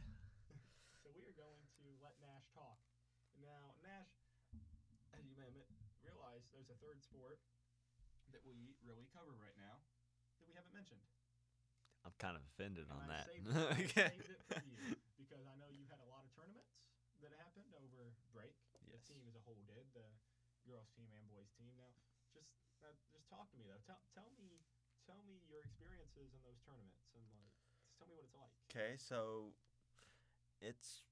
[1.02, 2.78] So we are going to let Nash talk.
[3.41, 4.22] Now, Nash,
[5.17, 5.50] as you may
[6.06, 7.41] realize there's a third sport
[8.32, 9.82] that we really cover right now
[10.52, 11.02] we haven't mentioned.
[12.04, 13.26] I'm kind of offended And on I that.
[13.30, 16.30] Saved it, I saved it for you because I know you had a lot of
[16.34, 16.74] tournaments
[17.22, 18.58] that happened over break.
[18.90, 19.00] yes.
[19.00, 20.06] The team as a whole did, the
[20.66, 21.70] girls team and boys team.
[21.78, 21.94] Now,
[22.34, 22.50] just
[22.82, 23.80] uh, just talk to me though.
[23.86, 24.66] Tell tell me
[25.06, 27.54] tell me your experiences in those tournaments and like
[27.86, 28.50] just tell me what it's like.
[28.74, 29.54] Okay, so
[30.62, 31.06] it's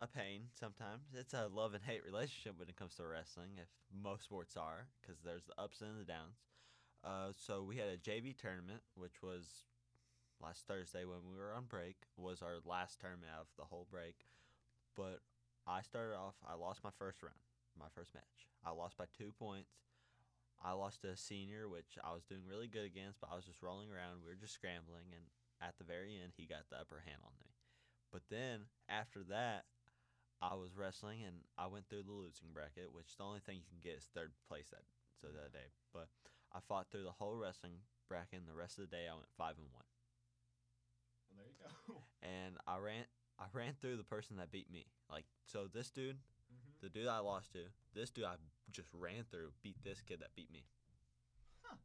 [0.00, 1.12] a pain sometimes.
[1.12, 4.88] It's a love and hate relationship when it comes to wrestling, if most sports are,
[5.00, 6.40] because there's the ups and the downs.
[7.04, 9.64] Uh, so we had a JV tournament, which was
[10.42, 11.96] last Thursday when we were on break.
[12.16, 14.26] Was our last tournament of the whole break,
[14.96, 15.20] but
[15.66, 16.34] I started off.
[16.44, 17.40] I lost my first round,
[17.78, 18.48] my first match.
[18.64, 19.72] I lost by two points.
[20.60, 23.48] I lost to a senior, which I was doing really good against, but I was
[23.48, 24.20] just rolling around.
[24.20, 25.24] We were just scrambling, and
[25.64, 27.48] at the very end, he got the upper hand on me.
[28.12, 29.64] But then after that,
[30.42, 33.68] I was wrestling, and I went through the losing bracket, which the only thing you
[33.72, 34.84] can get is third place that
[35.16, 35.72] so that day.
[35.96, 36.12] But
[36.52, 37.74] I fought through the whole wrestling
[38.08, 39.84] bracket, and the rest of the day I went five and one.
[41.30, 42.02] Well, there you go.
[42.22, 43.04] And I ran,
[43.38, 44.84] I ran through the person that beat me.
[45.10, 46.70] Like so, this dude, mm-hmm.
[46.82, 47.60] the dude I lost to,
[47.94, 48.34] this dude I
[48.70, 50.64] just ran through, beat this kid that beat me.
[51.62, 51.76] Huh.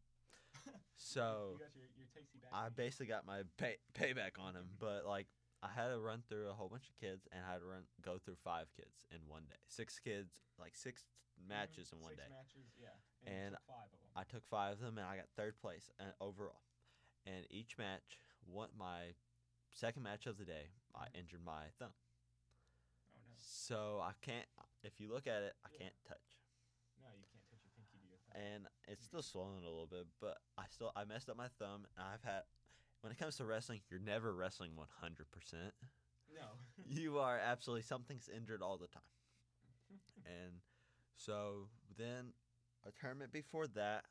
[0.97, 2.51] So you got your, your tasty back.
[2.51, 5.27] I basically got my pay, payback on him, but like
[5.63, 7.83] I had to run through a whole bunch of kids, and I had to run
[8.03, 9.59] go through five kids in one day.
[9.67, 11.05] Six kids, like six
[11.39, 11.47] Mhm.
[11.49, 12.29] matches in one Six day.
[12.29, 12.95] matches, yeah.
[13.27, 14.09] And took five of them.
[14.15, 15.89] I took five of them, and I got third place
[16.21, 16.61] overall.
[17.25, 19.15] And each match, what my
[19.71, 21.15] second match of the day, I Mhm.
[21.19, 21.93] injured my thumb.
[23.15, 24.47] oh no, So I can't.
[24.83, 25.77] If you look at it, I Yeah.
[25.79, 26.21] can't touch,
[27.01, 28.35] no, you can't touch your pinky to your thumb.
[28.41, 30.07] and it's still swollen a little bit.
[30.19, 32.45] But I still I messed up my thumb, and I've had.
[33.01, 35.75] When it comes to wrestling, you're never wrestling 100 percent.
[36.29, 36.57] no.
[36.85, 39.03] you are absolutely something's injured all the time.
[40.25, 40.61] And
[41.15, 42.33] so then
[42.85, 44.05] a tournament before that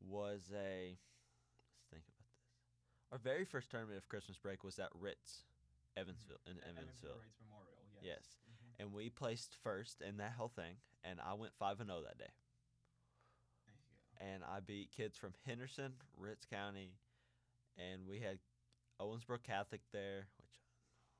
[0.00, 3.12] was a let's think about this.
[3.12, 5.44] Our very first tournament of Christmas break was at Reitz,
[5.96, 7.18] Evansville in E- Evansville.
[7.20, 7.84] Reitz Memorial.
[8.02, 8.04] Yes.
[8.04, 8.36] Yes.
[8.48, 8.80] Mhm.
[8.80, 12.18] And we placed first in that whole thing and I went 5 and 0 that
[12.18, 12.32] day.
[13.66, 13.82] There you
[14.18, 14.24] go.
[14.24, 16.94] And I beat kids from Henderson, Ritz County,
[17.76, 18.38] and we had
[19.00, 20.60] Owensboro Catholic there, which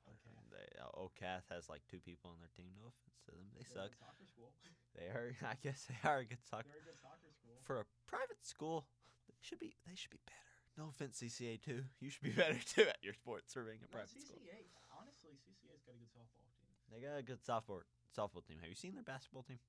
[0.08, 0.36] Okay.
[0.50, 2.72] they uh, OCATH has like two people on their team.
[2.74, 3.96] No offense to them, they They're suck.
[3.98, 4.52] Soccer school.
[4.98, 7.58] They are, I guess, they are a good soccer Very good soccer school.
[7.62, 8.86] for a private school.
[9.30, 10.48] They should be, they should be better.
[10.78, 11.84] No offense, CCA too.
[12.00, 14.26] You should be better too at your sports for being a no, private CCA.
[14.34, 14.42] school.
[14.42, 14.60] CCA,
[14.94, 16.70] honestly, CCA's got a good softball team.
[16.90, 18.58] They got a good softball softball team.
[18.62, 19.62] Have you seen their basketball team?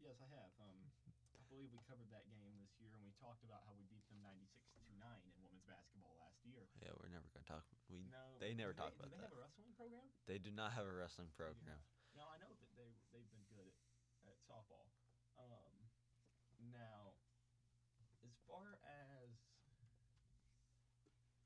[0.00, 0.52] Yes, I have.
[0.60, 0.76] Um,
[1.36, 4.04] I believe we covered that game this year, and we talked about how we beat
[4.12, 4.48] them 96
[4.88, 6.64] to 9 in women's basketball last year.
[6.80, 7.64] Yeah, we're never gonna talk.
[7.92, 9.28] We No, they never talk they, about do that.
[9.28, 10.06] they have a wrestling program?
[10.28, 11.80] they do not have a wrestling program.
[12.16, 13.76] Now I know that they they've been good at,
[14.28, 14.86] at softball.
[15.34, 15.74] Um,
[16.70, 17.18] now,
[18.22, 19.34] as far as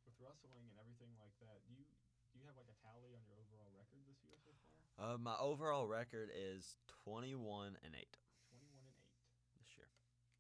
[0.04, 1.88] with wrestling and everything like that, do you
[2.32, 4.76] do you have like a tally on your overall record this year so far?
[5.00, 6.76] Uh, my overall record is
[7.08, 8.20] twenty one and eight.
[8.52, 9.16] Twenty one and eight.
[9.56, 9.88] this year.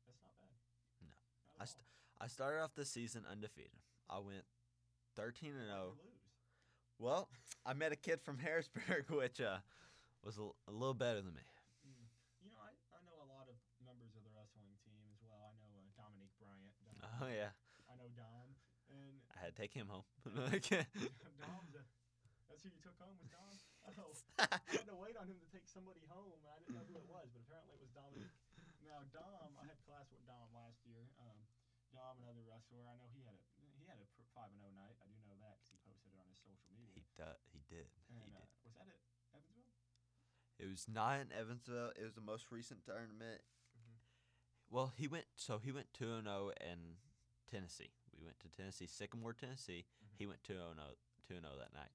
[0.04, 0.52] That's not bad.
[1.00, 1.08] No.
[1.56, 1.88] Not I st-.
[2.20, 3.80] I started off the season undefeated.
[4.12, 4.44] I went
[5.16, 5.96] thirteen and zero.
[6.98, 7.30] Well,
[7.64, 9.62] I met a kid from Harrisburg, which uh,
[10.26, 11.46] was a, a little better than me.
[11.86, 12.10] Mm.
[12.42, 15.38] You know, I, I know a lot of members of the wrestling team as well.
[15.46, 16.74] I know uh, Dominique Bryant.
[16.98, 17.50] Dom, Oh yeah,
[17.90, 18.54] I know Dom,
[18.94, 20.06] and I had to take him home.
[20.22, 21.82] Dom's a,
[22.46, 23.44] that's who you took home was Dom.
[23.98, 26.36] Oh, I had to wait on him to take somebody home.
[26.44, 28.28] I didn't know who it was, but apparently it was Dominic.
[28.84, 31.08] Now Dom, I had class with Dom last year.
[31.24, 31.40] Um,
[31.90, 32.84] Dom, another wrestler.
[32.84, 33.40] I know he had a
[33.80, 34.94] he had a five and zero night.
[35.00, 37.00] I do know that because he posted it on his social media.
[37.00, 37.34] he did.
[37.50, 37.88] He did.
[38.12, 39.00] and, he uh, was that at
[39.34, 39.72] Evansville?
[40.60, 41.96] It was not in Evansville.
[41.96, 43.40] It was the most recent tournament.
[43.72, 43.96] Mhm.
[44.68, 45.32] Well, he went.
[45.40, 47.00] So he went two and zero in
[47.50, 47.90] Tennessee.
[48.16, 49.84] We went to Tennessee, Sycamore, Tennessee.
[49.84, 50.18] Mhm.
[50.18, 50.94] He went two and zero,
[51.26, 51.90] two and zero that night.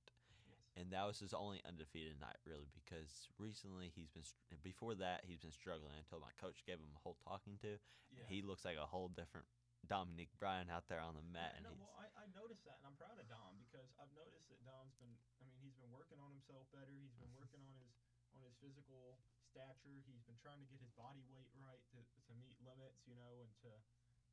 [0.50, 0.60] Yes.
[0.76, 4.26] and that was his only undefeated night really because recently he's been
[4.64, 7.78] before that he's been struggling until my coach gave him a whole talking to
[8.10, 8.26] Yeah.
[8.28, 9.46] he looks like a whole different
[9.86, 12.80] Dominique Bryant out there on the mat Yeah, and no, well, I, I noticed that,
[12.82, 15.12] and I'm proud of Dom because I've noticed that Dom's been.
[15.38, 16.90] I mean, he's been working on himself better.
[16.96, 17.92] He's been working on his
[18.34, 19.20] on his physical
[19.52, 20.00] stature.
[20.08, 23.44] He's been trying to get his body weight right to, to meet limits, you know,
[23.44, 23.72] and to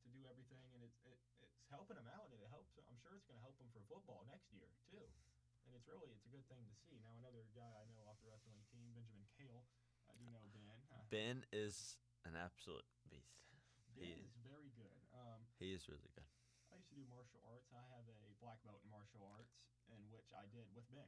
[0.05, 2.73] to do everything, and it's it, it's helping him out, and it helps.
[2.89, 5.05] I'm sure it's going to help him for football next year too.
[5.65, 6.97] And it's really it's a good thing to see.
[7.05, 9.63] Now another guy I know off the wrestling team, Benjamin Kale.
[10.09, 10.67] I do know Ben.
[11.11, 11.95] Ben is
[12.27, 13.35] an absolute beast
[13.97, 14.95] ben he- is very good.
[15.11, 16.27] Um, he is really good
[16.71, 17.67] I used to do martial arts.
[17.75, 19.51] I have a black belt in martial arts,
[19.91, 21.07] in which I did with Ben.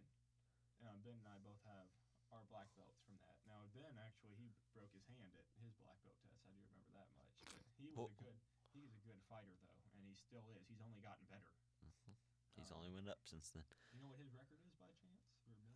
[0.84, 1.88] Um, ben and I both have
[2.36, 3.40] our black belts from that.
[3.48, 6.44] Now Ben actually he broke his hand at his black belt test.
[6.44, 7.32] I do remember that much.
[7.48, 8.53] But he was Well- a good he's a good
[9.30, 10.64] fighter though, and he still is.
[10.68, 11.52] He's only gotten better.
[11.82, 12.14] hmm
[12.56, 15.22] he's Um, only went up since then You know what his record is by chance?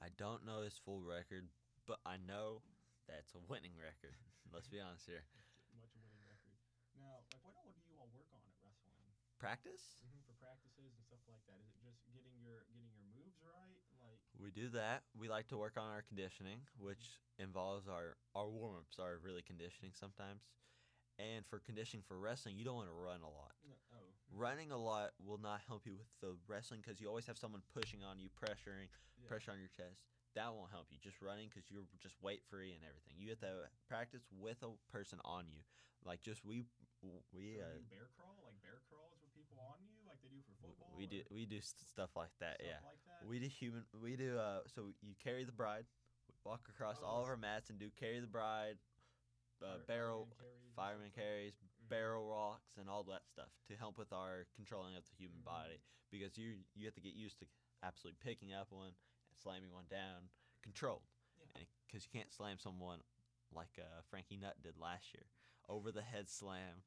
[0.02, 1.50] I don't know his full record
[1.86, 2.62] but I know
[3.08, 4.14] that's a winning record
[4.54, 5.24] let's be honest here
[5.78, 6.58] much a winning record.
[6.98, 8.94] Now, like what all do you all work on at wrestling
[9.38, 10.02] Practice?
[10.02, 11.62] hmm for practices and stuff like that?
[11.62, 13.78] Is it just getting your getting your moves right?
[14.02, 15.06] Like We do that.
[15.14, 19.42] We like to work on our conditioning, which involves our our warm ups are really
[19.46, 20.42] conditioning sometimes.
[21.18, 23.58] And for conditioning for wrestling, you don't want to run a lot.
[23.66, 23.98] oh
[24.30, 27.64] Running a lot will not help you with the wrestling because you always have someone
[27.74, 29.26] pushing on you, pressuring, yeah.
[29.26, 30.04] pressure on your chest.
[30.36, 31.00] That won't help you.
[31.02, 33.18] Just running because you're just weight free and everything.
[33.18, 35.64] You have to practice with a person on you.
[36.06, 36.68] Like just we
[37.34, 40.38] we So uh, bear crawl like bear crawls with people on you like they do
[40.46, 40.94] for football?
[40.94, 42.62] we do we do stuff like that.
[42.62, 42.86] stuff yeah.
[42.86, 43.26] like that.
[43.26, 43.84] We do human.
[43.98, 44.38] We do.
[44.38, 45.90] Uh, so you carry the bride.
[46.30, 47.32] We walk across all of Oh.
[47.34, 48.78] our mats and do carry the bride,
[49.62, 51.90] uh, barrel, fireman carries and fireman stuff like- carries, Mhm.
[51.90, 55.46] barrel rocks, and all that stuff to help with our controlling of the human Mhm.
[55.46, 55.82] body.
[56.10, 57.48] Because you you have to get used to
[57.84, 58.96] absolutely picking up one and
[59.38, 60.30] slamming one down,
[60.62, 61.04] controlled.
[61.38, 61.64] Yeah.
[61.86, 63.04] Because you can't slam someone
[63.52, 65.26] like uh, Frankie Nutt did last year,
[65.68, 66.84] over the head slam.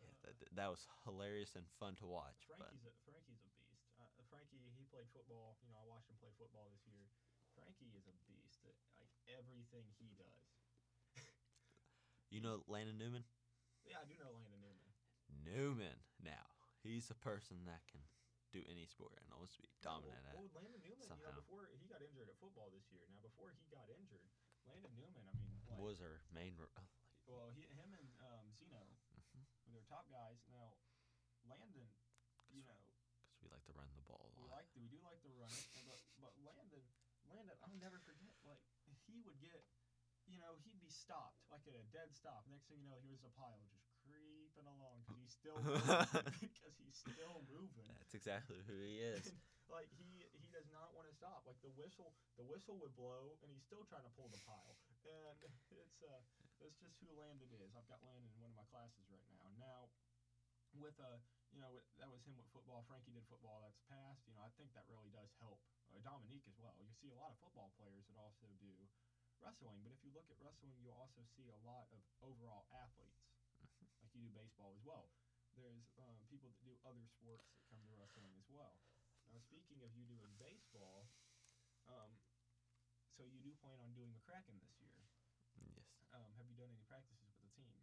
[0.00, 2.46] Yeah, Uh, that, that was hilarious and fun to watch.
[2.48, 3.88] But Frankie's a, Frankie's a beast.
[3.98, 5.58] Uh, Frankie, he played football.
[5.62, 7.08] You know, I watched him play football this year.
[7.54, 8.64] Frankie is a beast.
[8.64, 10.39] Like everything he does.
[12.30, 13.26] You know Landon Newman.
[13.82, 14.88] Yeah, I do know Landon Newman.
[15.42, 16.46] Newman now.
[16.80, 18.00] He's a person that can
[18.54, 20.34] do any sport and almost be dominant well, at.
[20.38, 23.04] well, Landon Newman, you know, before he got injured at football this year.
[23.12, 24.24] Now, before he got injured,
[24.64, 25.26] Landon Newman.
[25.28, 26.56] I mean, like, was our main.
[26.56, 26.66] uh,
[27.28, 28.80] well, he, him and um, Zeno,
[29.14, 29.44] Mhm.
[29.66, 30.40] were their top guys.
[30.50, 30.74] Now,
[31.46, 31.86] Landon,
[32.50, 32.80] you know,
[33.30, 35.30] Because we like to run the ball a we like to, we do like to
[35.38, 36.82] run it, but but Landon,
[37.28, 38.34] Landon, I'll never forget.
[38.42, 38.58] Like
[39.06, 39.62] he would get,
[40.30, 42.46] you know, he'd be stopped like at a dead stop.
[42.46, 45.58] Next thing you know, here's a pile just creeping along because he's still
[46.38, 47.90] because he's still moving.
[47.98, 49.34] That's exactly who he is.
[49.74, 51.42] like he he does not want to stop.
[51.42, 54.78] Like the whistle the whistle would blow and he's still trying to pull the pile.
[55.42, 55.50] And
[55.82, 56.22] it's uh
[56.62, 57.74] that's just who Landon is.
[57.74, 59.50] I've got Landon in one of my classes right now.
[59.58, 59.90] Now
[60.78, 61.18] with a
[61.50, 62.86] you know that was him with football.
[62.86, 63.58] Frankie did football.
[63.66, 64.22] That's past.
[64.30, 65.58] You know I think that really does help.
[65.90, 66.78] Uh, Dominique as well.
[66.78, 68.70] You see a lot of football players that also do
[69.40, 69.80] wrestling.
[69.82, 73.24] But if you look at wrestling, you'll also see a lot of overall athletes.
[74.00, 75.12] Like you do baseball as well.
[75.52, 78.80] There's um, people that do other sports that come to wrestling as well.
[79.28, 81.12] Now, speaking of you doing baseball,
[81.84, 82.16] um,
[83.14, 84.96] so you do plan on doing McCracken this year.
[85.60, 85.84] yes.
[86.16, 87.76] Um, have you done any practices with the team?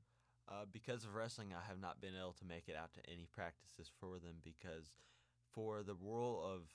[0.49, 3.27] Uh, because of wrestling, I have not been able to make it out to any
[3.29, 4.97] practices for them because
[5.51, 6.71] for the rule of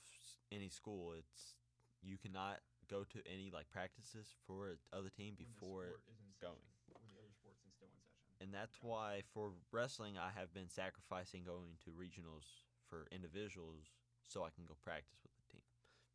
[0.51, 1.57] any school, it's
[2.01, 6.67] you cannot go to any like practices for other team before sport is in going.
[6.87, 8.35] session, When the other sports is still in session.
[8.43, 13.91] And that's why for wrestling, I have been sacrificing going to regionals for individuals
[14.23, 15.65] so I can go practice with the team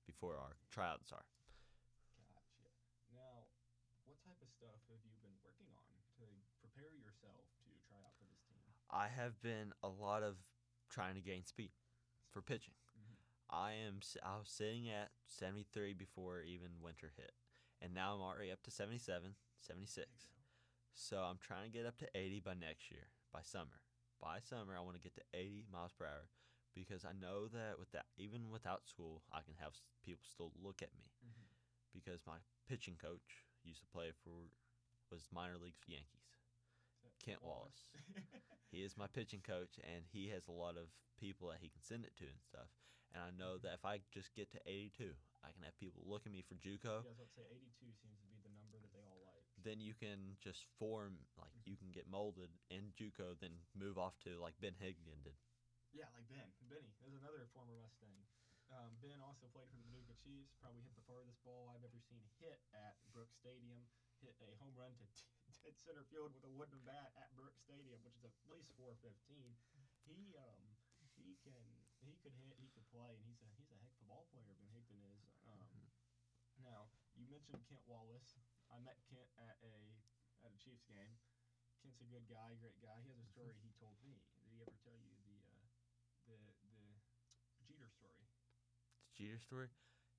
[0.07, 1.27] before our tryouts are.
[2.31, 2.69] Gotcha.
[3.13, 3.49] Now,
[4.09, 5.89] what type of stuff have you been working on
[6.23, 6.27] to
[6.65, 8.63] prepare yourself to try out for this team?
[8.89, 10.41] I have been a lot of
[10.89, 11.73] trying to gain speed
[12.33, 12.78] for pitching.
[13.51, 17.33] I am I was sitting at 73 before even winter hit.
[17.81, 20.07] And now I'm already up to 77, 76.
[20.07, 20.43] There you go.
[20.93, 23.81] So I'm trying to get up to 80 by next year, by summer.
[24.21, 26.27] By summer, I want to get to 80 miles per hour
[26.75, 30.83] because I know that with that, even without school, I can have people still look
[30.83, 31.47] at me Mhm.
[31.93, 34.51] because my pitching coach used to play for
[35.11, 36.35] was minor leagues Yankees.
[37.25, 37.87] Kent Wallace.
[38.71, 41.81] He is my pitching coach, and he has a lot of people that he can
[41.81, 42.69] send it to and stuff.
[43.15, 46.29] And I know that if I just get to 82, I can have people look
[46.29, 47.01] at me for JUCO.
[47.03, 49.25] Yeah, I was about to say 82 seems to be the number that they all
[49.25, 49.41] like.
[49.65, 54.19] Then you can just form like you can get molded in JUCO, then move off
[54.29, 55.35] to like Ben Higdon did.
[55.97, 56.53] Yeah, like Ben.
[56.69, 56.93] Benny.
[57.01, 58.29] There's another former Mustang.
[58.69, 60.53] Um, ben also played for the Paducah Chiefs.
[60.61, 63.89] Probably hit the farthest ball I've ever seen hit at Brooks Stadium.
[64.21, 65.07] Hit a home run to
[65.65, 69.57] dead center field with a wooden bat at Brooks Stadium, which is at least 415.
[70.05, 70.77] He um
[71.17, 71.57] he can
[72.03, 74.27] he could hit he could play and he's a he's a heck of a ball
[74.31, 74.55] player.
[74.59, 75.25] Ben Higdon is.
[75.47, 75.69] Um,
[76.63, 78.39] now you mentioned Kent Wallace.
[78.71, 79.77] I met Kent at a
[80.45, 81.19] at a Chiefs game.
[81.83, 82.99] Kent's a good guy, great guy.
[83.03, 84.19] He has a story he told me.
[84.43, 85.67] Did he ever tell you the uh,
[86.27, 86.79] the the
[87.63, 88.27] Jeter story?
[89.07, 89.71] The Jeter story,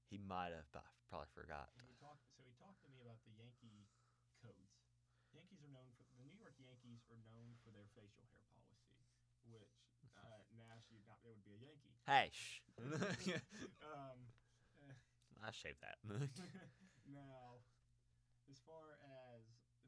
[0.07, 1.71] he might have, but I probably forgot.
[1.79, 2.23] He talked.
[2.35, 3.87] So he talked to me about the Yankee
[4.39, 4.79] codes.
[5.35, 8.97] Yankees are known for the New York Yankees are known for their facial hair policy,
[9.45, 9.88] which
[10.23, 11.95] uh, Nash you'd not it would be a Yankee.
[12.07, 12.63] Hey, shh.
[13.83, 14.19] um,
[15.45, 15.99] I shaved that.
[17.07, 17.63] now,
[18.51, 19.43] as far as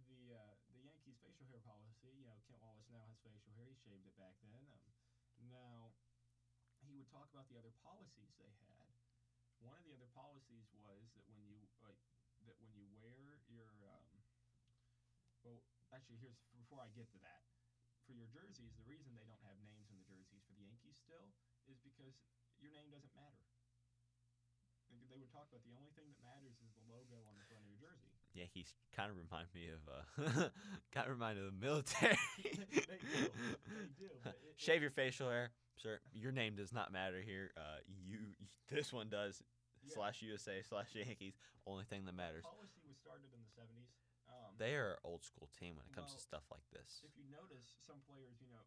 [0.07, 3.67] the uh, the Yankees facial hair policy, you know Kent Wallace now has facial hair.
[3.67, 4.63] He shaved it back then.
[4.71, 4.91] Um,
[5.49, 5.91] now,
[6.85, 8.91] he would talk about the other policies they had.
[9.61, 11.99] One of the other policies was that when you like
[12.49, 14.09] that when you wear your um,
[15.45, 15.61] well,
[15.93, 17.41] actually, here's before I get to that.
[18.07, 20.97] For your jerseys, the reason they don't have names in the jerseys for the Yankees
[20.99, 21.31] still
[21.69, 22.17] is because
[22.59, 23.41] your name doesn't matter.
[25.09, 27.61] They- would talk about the only thing that matters is the logo on the front
[27.63, 28.09] of your jersey.
[28.33, 30.49] Yankees kind of remind me of uh,
[30.95, 32.15] kind of remind me of the military.
[32.39, 32.63] they do.
[32.73, 34.07] They do.
[34.07, 35.99] It, it- Shave your facial hair, sir.
[36.15, 37.51] Your name does not matter here.
[37.57, 38.17] Uh, you
[38.71, 39.43] this one does.
[39.83, 41.35] yeah, Slash USA slash Yankees.
[41.67, 42.43] Only thing that matters.
[42.47, 43.90] Policy was started in the 70s.
[44.51, 46.99] Um, They are an old school team when it comes to stuff like this.
[47.07, 48.61] if you notice, some players, you know,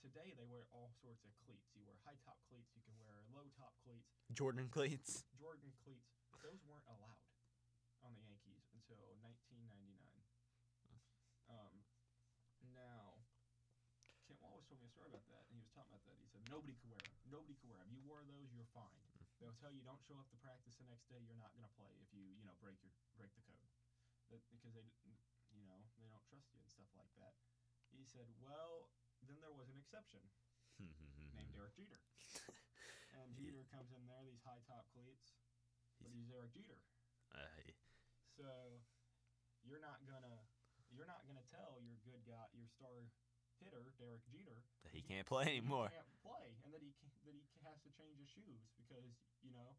[0.00, 1.70] today they wear all sorts of cleats.
[1.76, 5.24] You wear high top cleats, you can wear low top cleats, Jordan cleats.
[5.36, 6.16] Jordan cleats.
[6.42, 7.20] Those weren't allowed
[8.04, 9.92] on the Yankees until 1999.
[11.50, 11.74] Um,
[12.74, 13.18] now,
[14.26, 16.18] Kent Wallace told me a story about that, and he was talking about that.
[16.18, 17.14] He said nobody could wear them.
[17.30, 17.90] Nobody could wear them.
[17.94, 19.14] You wore those, you're fined.
[19.42, 21.20] They'll tell you don't show up to practice the next day.
[21.22, 23.68] You're not going to play if you you know break your break the code,
[24.32, 24.86] that, because they
[25.54, 27.34] you know they don't trust you and stuff like that.
[27.94, 28.90] He said, well,
[29.24, 30.20] then there was an exception
[31.36, 32.00] named Derek Jeter,
[33.20, 33.32] and.
[33.36, 35.36] Jeter comes in there these high top cleats,
[36.02, 36.80] but He's- Derek Jeter.
[37.32, 37.48] Uh,
[38.36, 38.48] So
[39.64, 40.44] you're not gonna
[40.92, 43.08] you're not gonna tell your good guy, your star
[43.58, 45.88] hitter, Derek Jeter, that he can't play he anymore.
[45.88, 49.50] can't play, and that he ca- that he has to change his shoes because you
[49.56, 49.74] know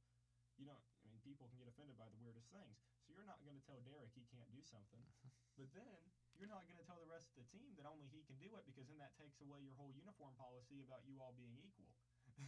[0.57, 0.81] you don't.
[1.05, 2.81] I mean, people can get offended by the weirdest things.
[3.17, 5.01] You're not gonna tell Derek he can't do something,
[5.57, 5.97] but then
[6.37, 8.61] you're not gonna tell the rest of the team that only he can do it
[8.69, 11.89] because then that takes away your whole uniform policy about you all being equal.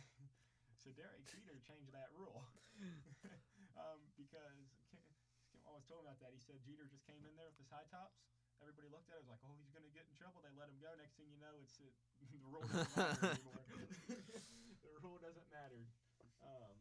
[0.86, 2.45] so Derek Jeter changed that rule
[3.82, 5.09] um, because Kent,
[5.65, 6.38] always told me about that.
[6.38, 8.22] He said Jeter just came in there with his high tops.
[8.61, 10.78] Everybody looked at it, was like, "Oh, he's gonna get in trouble." They let him
[10.78, 10.93] go.
[10.93, 11.97] Next thing you know, it's it,
[12.30, 13.65] the rule doesn't matter anymore.
[14.86, 15.82] the rule doesn't matter.
[16.45, 16.78] Um,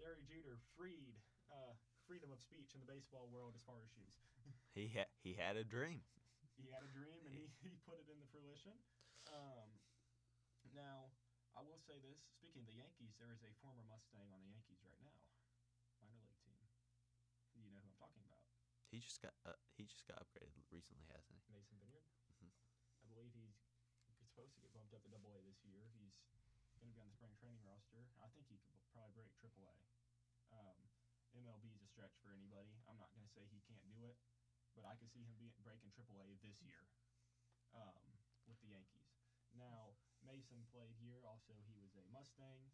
[0.00, 1.14] Derek Jeter freed
[1.52, 1.76] uh,
[2.08, 4.16] freedom of speech in the baseball world as far as shoes.
[4.72, 6.00] He had he had a dream.
[6.56, 8.72] He had a dream and he, he put it into fruition.
[9.28, 9.68] Um,
[10.72, 11.12] now,
[11.52, 14.48] I will say this: speaking of the Yankees, there is a former Mustang on the
[14.54, 15.18] Yankees right now,
[16.00, 16.62] minor league team.
[17.58, 18.40] You know who I'm talking about?
[18.88, 21.42] He just got uh, he just got upgraded recently, hasn't he?
[21.52, 22.08] Mason Vineyard.
[22.38, 22.48] Mhm.
[23.02, 23.58] I believe he's
[24.08, 25.90] he's supposed to get bumped up to Double A this year.
[25.98, 26.16] He's
[26.80, 28.06] going to be on the spring training roster.
[28.22, 29.76] I think he could probably break Triple A.
[30.54, 30.87] Um,
[31.38, 32.74] MLB is a stretch for anybody.
[32.90, 34.18] I'm not going to say he can't do it,
[34.74, 36.82] but I could see him being breaking Triple A this year
[37.74, 38.02] um,
[38.50, 39.10] with the Yankees.
[39.54, 39.94] Now
[40.26, 41.22] Mason played here.
[41.24, 42.68] Also, he was a Mustang.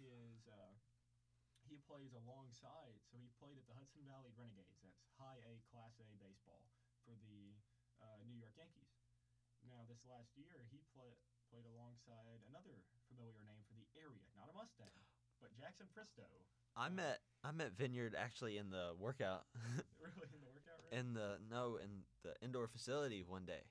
[0.00, 0.74] His uh,
[1.68, 2.98] he plays alongside.
[3.12, 4.80] So he played at the Hudson Valley Renegades.
[4.80, 6.72] That's high A Class A baseball
[7.04, 7.54] for the
[8.00, 8.90] uh, New York Yankees.
[9.68, 11.12] Now, this last year, he play,
[11.52, 12.80] played alongside another
[13.12, 15.04] familiar name for the area, not a Mustang,
[15.36, 16.24] but Jackson Fristoe.
[16.72, 19.48] I met I met Vineyard actually in the workout
[19.96, 20.92] really in the workout ring?
[21.00, 23.64] in the no in the indoor facility one day.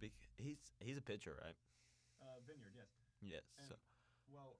[0.00, 1.56] Bec- he's he's a pitcher, right?
[2.24, 2.88] uh, Vineyard, yes.
[3.20, 3.44] Yes.
[3.60, 3.74] And- So
[4.32, 4.56] Well,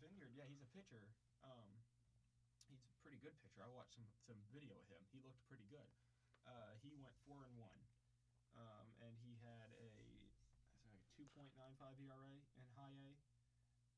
[0.00, 1.02] Vineyard, yeah, he's a pitcher.
[1.42, 1.66] Um,
[2.70, 3.60] he's a pretty good pitcher.
[3.64, 5.02] I watched some some video of him.
[5.10, 5.90] He looked pretty good.
[6.46, 7.80] Uh, he went four and one,
[8.54, 9.90] um, and he had a
[10.94, 13.10] it's two point nine five ERA in high A.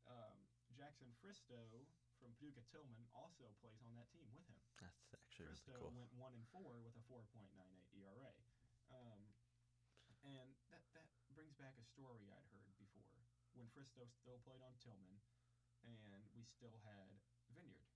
[0.09, 0.39] Um,
[0.73, 1.85] Jackson Fristoe
[2.21, 4.61] from Paducah Tilghman also plays on that team with him.
[4.81, 5.93] that's actually really Fristoe cool.
[5.93, 7.53] went one and four with a 4.98
[8.01, 8.33] ERA,
[8.93, 9.21] um,
[10.25, 13.21] and that that brings back a story I'd heard before
[13.57, 15.21] when Fristoe still played on Tilghman,
[15.85, 17.09] and we still had
[17.53, 17.93] Vineyard,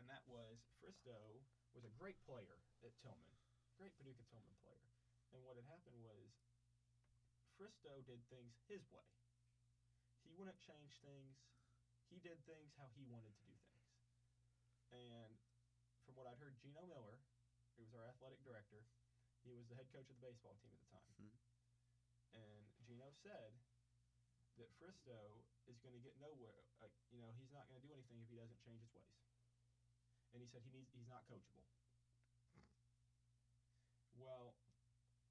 [0.00, 3.36] and that was Fristoe was a great player at Tilghman,
[3.76, 4.88] great Paducah Tilghman player,
[5.32, 6.32] and what had happened was
[7.56, 9.08] Fristoe did things his way.
[10.24, 11.36] He wouldn't change things.
[12.08, 13.90] He did things how he wanted to do things.
[14.90, 15.38] And
[16.04, 17.20] from what I'd heard, Gino Miller,
[17.76, 18.86] who was our athletic director,
[19.42, 21.12] he was the head coach of the baseball team at the time.
[21.18, 21.30] Mhm.
[22.32, 23.58] And Gino said
[24.56, 26.64] that Fristoe is going to get nowhere.
[26.80, 29.14] Uh, you know, he's not going to do anything if he doesn't change his ways.
[30.32, 31.66] And he said he needs he's not coachable.
[34.14, 34.56] Well,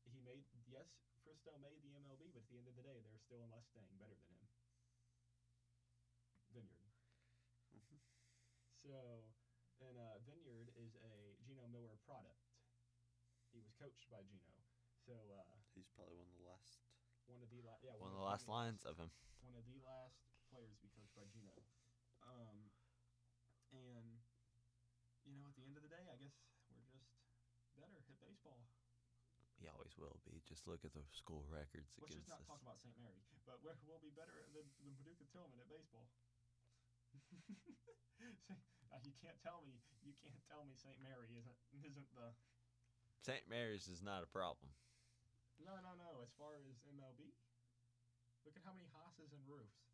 [0.05, 0.87] he made yes,
[1.23, 3.97] Fristoe made the MLB, but at the end of the day, there's still a Mustang
[3.97, 4.47] better than him.
[6.53, 6.91] Vineyard.
[8.83, 9.25] So,
[9.81, 12.39] and uh, Vineyard is a Gino Miller product.
[13.51, 14.45] He was coached by Gino.
[15.05, 16.81] So uh, He's probably one of the last
[17.25, 19.09] one of the la- yeah one of the last lines of him.
[19.41, 20.17] one of the last
[20.49, 21.53] players to be coached by Gino.
[22.25, 22.69] Um,
[23.73, 24.17] and
[25.25, 26.33] you know, at the end of the day, I guess
[26.69, 27.09] we're just
[27.77, 28.61] better at baseball.
[29.57, 30.43] He always will be.
[30.45, 32.49] Just look at the school records Let's against just not us.
[32.49, 32.93] talk about St.
[32.99, 36.05] Mary, but we're, we'll be better than, than Paducah Tilghman at baseball.
[38.95, 39.75] Uh, you can't tell me
[40.07, 40.95] you can't tell me St.
[41.03, 42.31] Mary isn't isn't the
[43.19, 43.43] St.
[43.51, 44.71] Mary's is not a problem.
[45.59, 47.35] no no no as far as MLB
[48.45, 49.89] Look at how many hosses and roofs.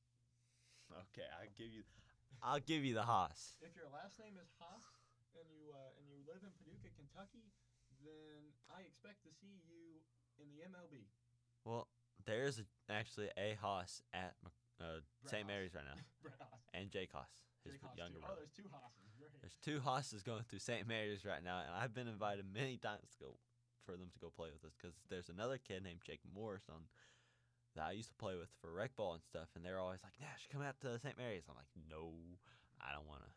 [0.92, 1.88] Okay, I'll give you.
[2.44, 3.56] I'll give you the Haas.
[3.64, 4.84] If your last name is Haas
[5.40, 7.48] and you uh, and you live in Paducah, Kentucky,
[8.04, 10.04] then I expect to see you
[10.36, 11.08] in the MLB.
[11.64, 11.88] Well,
[12.28, 14.36] there is a, actually a Haas at
[14.82, 15.46] uh, St.
[15.48, 16.00] Mary's right now,
[16.74, 17.30] and Jake Haas,
[17.64, 18.20] his Jake Haas, younger.
[18.20, 18.42] Oh, brother.
[18.42, 19.10] there's two Haas's.
[19.18, 19.32] Great.
[19.42, 20.88] There's two Haas's going through St.
[20.88, 23.32] Mary's right now, and I've been invited many times to go
[23.86, 26.86] for them to go play with us because there's another kid named Jake Morris on
[27.78, 30.18] that I used to play with for rec ball and stuff, and they're always like,
[30.20, 31.18] "Nash, come out to St.
[31.18, 32.14] Mary's." I'm like, "No,
[32.82, 33.32] I don't want to."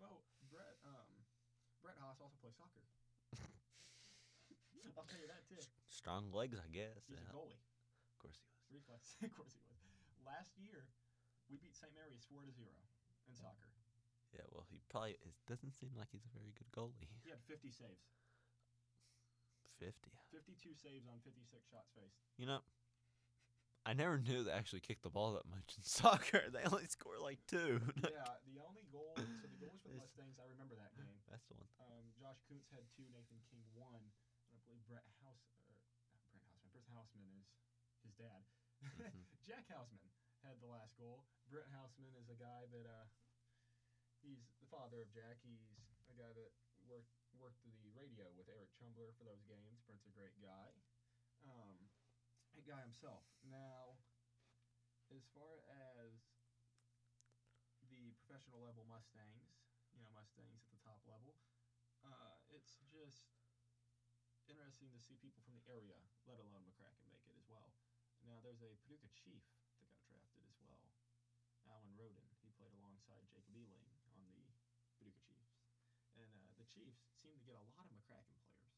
[0.00, 1.10] Well, Brett um,
[1.82, 2.82] Brett Haas also plays soccer.
[4.96, 5.58] I'll tell you that too.
[5.90, 6.94] Strong legs, I guess.
[7.10, 7.58] He's Yeah, a goalie.
[7.58, 8.62] of course he was.
[8.70, 9.18] Reflex.
[9.26, 9.73] of course he was.
[10.24, 10.88] Last year,
[11.48, 11.92] we beat St.
[11.94, 12.74] Mary's four to zero
[13.28, 13.68] in soccer.
[14.32, 17.06] Yeah, well, he probably it doesn't seem like he's a very good goalie.
[17.22, 18.10] He had 50 saves,
[19.78, 20.10] Fifty.
[20.34, 22.18] 52 saves on 56 shots faced.
[22.34, 22.62] You know,
[23.86, 26.42] I never knew they actually kicked the ball that much in soccer.
[26.50, 27.78] They only score like two.
[28.02, 29.14] yeah, the only goal.
[29.14, 31.14] So the goals for the Mustangs, I remember that game.
[31.30, 31.68] That's the one.
[31.78, 34.02] Um, Josh Kuntz had two, Nathan King one,
[34.50, 37.46] and I believe Brett House, or not Brett Houseman, Brett Houseman is
[38.02, 38.42] his dad.
[38.82, 39.26] Mhm.
[39.46, 40.10] Jack Houseman
[40.42, 41.24] had the last goal.
[41.48, 43.06] Brett Houseman is a guy that uh,
[44.20, 45.38] he's the father of Jack.
[45.42, 45.62] He's
[46.08, 46.52] a guy that
[46.84, 49.80] worked worked the radio with Eric Chumbler for those games.
[49.86, 50.70] Brent's a great guy.
[51.44, 51.88] Um,
[52.56, 53.24] a guy himself.
[53.42, 53.98] Now,
[55.10, 56.22] as far as
[57.90, 59.60] the professional level Mustangs,
[59.92, 61.36] you know Mustangs at the top level,
[62.04, 63.28] uh, it's just
[64.48, 67.72] interesting to see people from the area, let alone McCracken, make it as well.
[68.24, 69.44] Now there's a Paducah Chief
[69.80, 70.88] that got drafted as well,
[71.68, 72.24] Alan Roden.
[72.40, 73.84] He played alongside Jacob Ealing
[74.16, 74.48] on the
[74.96, 75.52] Paducah Chiefs,
[76.16, 78.72] and uh, the Chiefs seem to get a lot of McCracken players.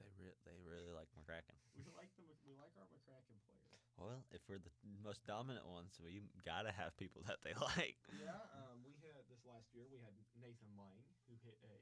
[0.00, 1.56] They re- they really like McCracken.
[1.78, 3.78] We like the we like our McCracken players.
[3.94, 7.98] Well, if we're the most dominant ones, we gotta have people that they like.
[8.14, 9.86] Yeah, um, we had this last year.
[9.90, 11.74] We had Nathan Lang, who hit a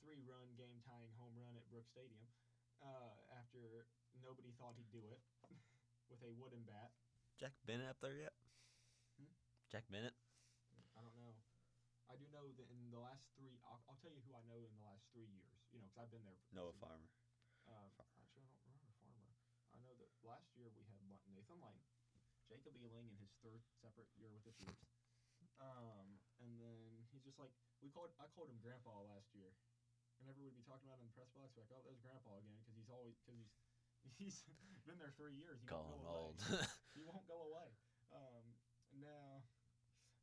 [0.00, 2.24] three-run game-tying home run at Brook Stadium
[2.80, 3.88] uh, after
[4.24, 5.20] nobody thought he'd do it
[6.08, 6.92] with a wooden bat.
[7.38, 8.34] Jack Bennett up there yet?
[9.20, 9.30] Hmm?
[9.70, 10.16] Jack Bennett.
[10.96, 11.38] I don't know.
[12.08, 14.64] I do know that in the last three, I'll, I'll tell you who I know
[14.64, 15.60] in the last three years.
[15.70, 16.40] You know, because I've been there.
[16.48, 17.12] For Noah Farmer.
[17.68, 19.36] Um, actually, I don't remember Farmer.
[19.76, 21.76] I know that last year we had Nathan Lang,
[22.48, 24.88] Jacob Ealing in his third separate year with the Chiefs.
[25.60, 27.52] Um, and then he's just like
[27.84, 28.16] we called.
[28.16, 29.52] I called him Grandpa last year.
[30.16, 32.42] Whenever we'd be talking about him in the press box, we're like, oh, there's Grandpa
[32.42, 33.52] again, because he's always because he's
[34.16, 34.40] he's
[34.88, 35.60] been there three years.
[35.60, 36.24] He Going won't go away.
[36.24, 36.38] old.
[36.96, 37.68] he won't go away.
[38.14, 38.44] Um,
[38.96, 39.44] now,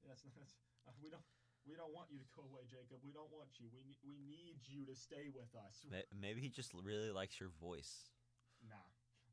[0.07, 0.57] that's that's
[0.89, 1.23] uh, we don't.
[1.65, 3.01] We don't want you to go away, Jacob.
[3.01, 3.69] We don't want you.
[3.73, 5.81] We we need you to stay with us.
[6.13, 8.13] Maybe he just really likes your voice.
[8.61, 8.85] Nah.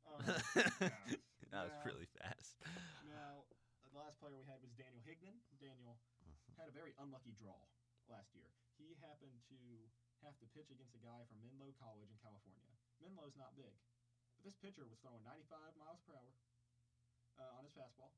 [0.09, 0.21] Um,
[0.81, 0.89] yeah.
[1.53, 2.57] that was really fast.
[3.05, 3.45] Now,
[3.85, 5.37] the last player we had was Daniel Higdon.
[5.61, 6.57] Daniel Mhm.
[6.57, 7.57] had a very unlucky draw
[8.09, 8.49] last year.
[8.81, 9.59] He happened to
[10.25, 12.73] have to pitch against a guy from Menlo College in California.
[12.97, 13.77] Menlo's not big,
[14.43, 16.35] this pitcher was throwing 95 miles per hour
[17.39, 18.11] uh, on his fastball,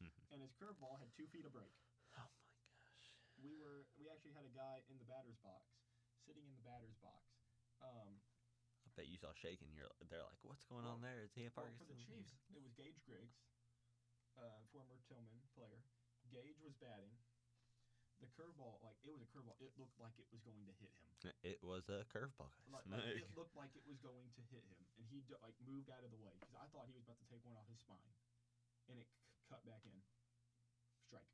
[0.32, 1.70] and his curveball had two feet of break.
[2.16, 2.48] Oh my
[2.80, 3.06] gosh.
[3.38, 5.68] We were we actually had a guy in the batter's box,
[6.24, 7.28] sitting in the batter's box.
[7.84, 8.20] Um,
[8.84, 9.72] I bet you saw shaking.
[9.76, 11.20] You're they're like, what's going on Well- there?
[11.24, 13.36] Is he a Well, for the Chiefs, it was Gage Griggs,
[14.36, 15.80] uh, former Tilghman player.
[16.32, 17.12] Gage was batting.
[18.24, 19.52] The curveball, like it was a curveball.
[19.60, 21.12] It looked like it was going to hit him.
[21.44, 22.48] It was a curveball.
[22.72, 25.92] Like, like, it looked like it was going to hit him, and he like moved
[25.92, 27.84] out of the way because I thought he was about to take one off his
[27.84, 28.16] spine,
[28.88, 30.00] and it c- cut back in.
[31.04, 31.28] Strike.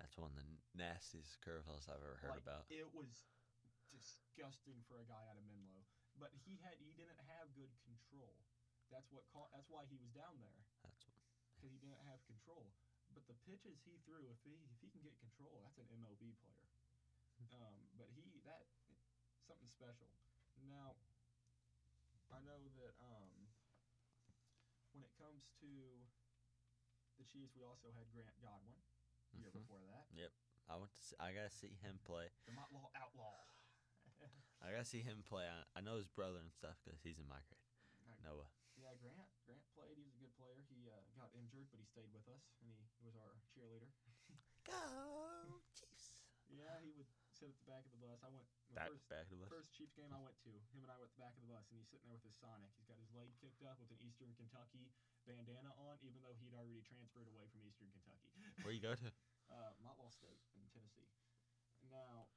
[0.00, 2.64] That's one of the nastiest curveballs I've ever heard Like, about.
[2.72, 3.28] It was
[3.92, 5.84] disgusting for a guy out of Menlo,
[6.16, 8.32] but he had he didn't have good control.
[8.88, 9.52] That's what caught.
[9.52, 10.64] That's why he was down there.
[10.80, 11.20] That's what,
[11.52, 12.72] because he didn't have control.
[13.14, 16.34] But the pitches he threw, if he if he can get control, that's an MLB
[16.42, 16.66] player.
[17.54, 18.66] Um, but he that
[19.46, 20.10] something special.
[20.62, 20.96] Now,
[22.30, 23.30] I know that um,
[24.94, 25.70] when it comes to
[27.18, 28.78] the Chiefs, we also had Grant Godwin
[29.34, 30.30] the year before that, Yep,
[30.70, 30.98] I want to.
[30.98, 32.30] See, I gotta see him play.
[32.46, 33.38] the Motlow Outlaw.
[34.62, 35.46] I gotta see him play.
[35.46, 37.66] I, I know his brother and stuff because he's in my grade.
[38.22, 38.48] Noah.
[38.78, 39.98] yeah, Grant Grant played.
[39.98, 40.54] He was a good player.
[40.56, 40.64] He
[41.24, 43.88] got injured, but he stayed with us, and he was our cheerleader.
[44.68, 46.20] Go Chiefs.
[46.52, 48.20] Yeah, he would sit at the back of the bus.
[48.20, 49.48] I went the Back first back to the bus.
[49.48, 51.48] First Chiefs game I went to, him and I went at the back of the
[51.48, 52.76] bus, and he's sitting there with his Sonic.
[52.76, 54.92] He's got his leg kicked up with an Eastern Kentucky
[55.24, 58.28] bandana on, even though he'd already transferred away from Eastern Kentucky.
[58.60, 59.08] Where you go to?
[59.56, 61.08] uh, Motlow State in Tennessee.
[61.88, 62.28] Now,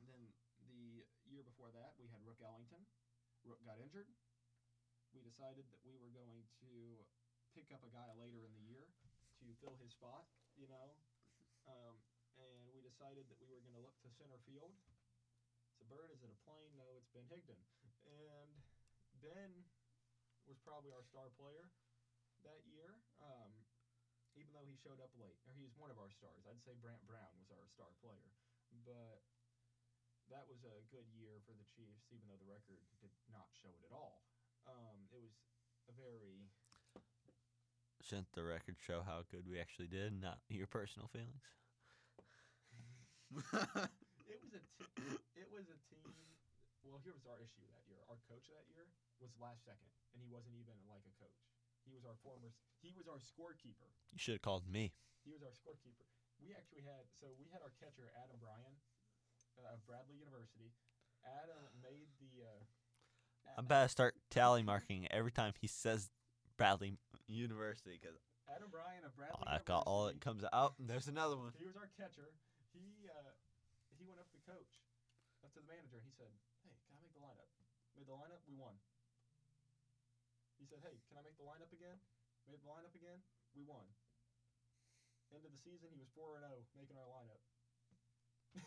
[0.00, 0.32] then
[0.64, 2.88] the year before that, we had Rook Ellington.
[3.44, 4.08] Rook got injured.
[5.12, 7.04] We decided that we were going to
[7.54, 8.84] pick up a guy later in the year
[9.40, 10.26] to fill his spot,
[10.58, 10.96] you know.
[11.68, 11.96] Um,
[12.38, 14.72] and we decided that we were going to look to center field.
[15.74, 16.10] It's a bird.
[16.14, 16.72] Is it a plane?
[16.78, 17.58] No, it's Ben Higdon.
[18.08, 18.50] And
[19.20, 19.52] Ben
[20.46, 21.68] was probably our star player
[22.46, 22.98] that year.
[23.20, 23.52] Um,
[24.38, 26.46] even though he showed up late, or he was one of our stars.
[26.46, 28.30] I'd say Brant Brown was our star player,
[28.86, 29.18] but
[30.30, 33.72] that was a good year for the Chiefs, even though the record did not show
[33.74, 34.22] it at all.
[34.68, 35.34] Um, it was
[35.90, 36.46] a very
[38.02, 41.44] Shouldn't the record show how good we actually did, not your personal feelings?
[44.24, 46.08] it was a t- it was a team.
[46.80, 48.00] Well, here was our issue that year.
[48.08, 48.88] Our coach that year
[49.20, 51.36] was last second, and he wasn't even like a coach.
[51.84, 52.56] He was our former.
[52.80, 53.92] He was our scorekeeper.
[54.14, 54.96] You should have called me.
[55.24, 56.08] He was our scorekeeper.
[56.40, 58.74] We actually had so we had our catcher Adam Bryan
[59.60, 60.72] uh, of Bradley University.
[61.26, 62.46] Adam made the.
[62.46, 62.64] Uh,
[63.58, 66.08] I'm about to start tally marking every time he says
[66.56, 66.96] Bradley
[67.28, 68.16] University because
[68.48, 69.44] Adam Bryan of Bradley.
[69.44, 70.24] I got all it University.
[70.24, 70.74] comes out.
[70.80, 71.52] There's another one.
[71.60, 72.32] He was our catcher.
[72.72, 73.32] He uh,
[73.94, 74.72] he went up to the coach,
[75.44, 76.32] up to the manager, and he said,
[76.64, 77.48] "Hey, can I make the lineup?"
[77.96, 78.40] Made the lineup.
[78.48, 78.74] We won.
[80.56, 82.00] He said, "Hey, can I make the lineup again?"
[82.48, 83.20] Made the lineup again.
[83.52, 83.84] We won.
[85.28, 87.36] End of the season, he was four and zero, making our lineup.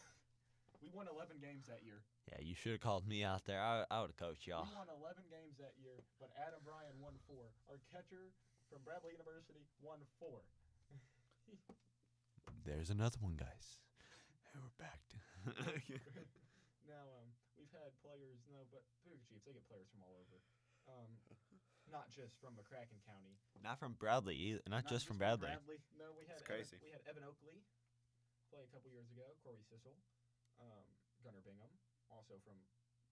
[0.85, 2.05] we won 11 games that year.
[2.29, 3.57] Yeah, you should have called me out there.
[3.57, 4.69] I, I would have coached y'all.
[4.69, 7.49] We won 11 games that year, but Adam Bryan won four.
[7.65, 8.29] Our catcher
[8.71, 10.47] from Bradley University won four.
[12.63, 13.83] There's another one, guys.
[14.55, 15.19] And we're back to.
[16.91, 17.27] now, um,
[17.59, 20.39] we've had players, no, but Paducah Chiefs, they get players from all over.
[20.87, 21.11] Um,
[21.91, 23.35] not just from McCracken County.
[23.59, 24.63] not from Bradley either.
[24.71, 25.51] Not, just from Bradley.
[25.99, 26.77] No, we had It's Evan, crazy.
[26.79, 27.59] we had Evan Oakley
[28.47, 29.27] play a couple years ago.
[29.43, 29.99] Corey Sissel,
[30.63, 30.87] um,
[31.19, 31.69] Gunnar Bingham,
[32.07, 32.55] also from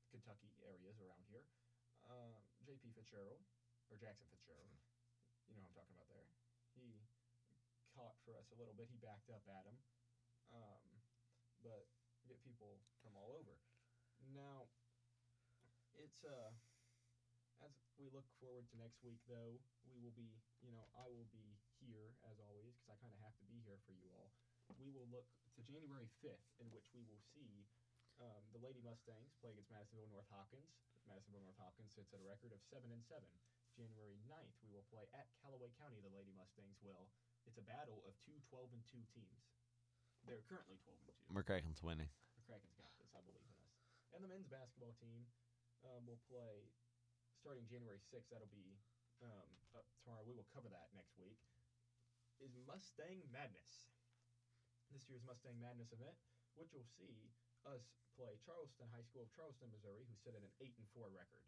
[0.08, 1.44] Kentucky areas around here.
[2.08, 2.32] Um,
[2.64, 2.96] J.P.
[2.96, 3.44] Fitzgerald
[3.92, 4.72] or Jackson Fitzgerald,
[5.50, 6.30] you know what I'm talking about there.
[6.78, 7.02] He
[7.98, 8.88] caught for us a little bit.
[8.90, 9.76] He backed up Adam,
[10.54, 10.86] um,
[11.66, 11.90] but
[12.30, 13.58] get people from all over.
[14.30, 14.70] Now,
[15.98, 16.54] it's uh,
[17.66, 20.30] as we look forward to next week, though, we will be,
[20.64, 23.60] you know, I will be here as always because I kind of have to be
[23.66, 24.32] here for you all.
[24.78, 25.28] We will look
[25.58, 27.66] to January 5th, in which we will see
[28.22, 30.78] um, the Lady Mustangs play against Madisonville North Hopkins.
[31.08, 33.28] Madisonville North Hopkins sits at a record of seven and seven.
[33.80, 36.04] January 9th, we will play at Callaway County.
[36.04, 37.08] The Lady Mustangs will.
[37.48, 39.40] It's a battle of two 12 and two teams.
[40.28, 41.32] They're currently 12 and two.
[41.32, 42.12] McCracken's winning.
[42.36, 43.08] The Kraken's got this.
[43.16, 43.72] I believe in us.
[44.12, 45.24] And the men's basketball team
[45.88, 46.68] um, will play
[47.40, 48.28] starting January 6th.
[48.28, 48.76] That'll be
[49.24, 50.28] um, up tomorrow.
[50.28, 51.40] We will cover that next week.
[52.44, 53.88] Is Mustang Madness.
[54.92, 56.20] This year's Mustang Madness event,
[56.60, 57.32] which you'll see
[57.64, 61.08] us play Charleston High School of Charleston, Missouri, who sit at an 8 and 4
[61.16, 61.48] record.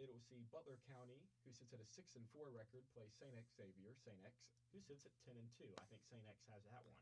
[0.00, 3.36] It'll see Butler County, who sits at a 6 and 4 record, play St.
[3.52, 4.16] Xavier, St.
[4.24, 4.40] X,
[4.72, 5.68] who sits at 10 and 2.
[5.76, 6.24] I think St.
[6.24, 6.96] X has that one.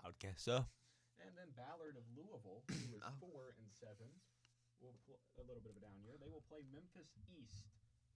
[0.00, 0.64] I would guess so.
[1.20, 3.12] And then Ballard of Louisville, who is Oh.
[3.20, 4.08] four and seven,
[4.80, 6.16] will pl- a little bit of a down year.
[6.16, 7.66] They will play Memphis East,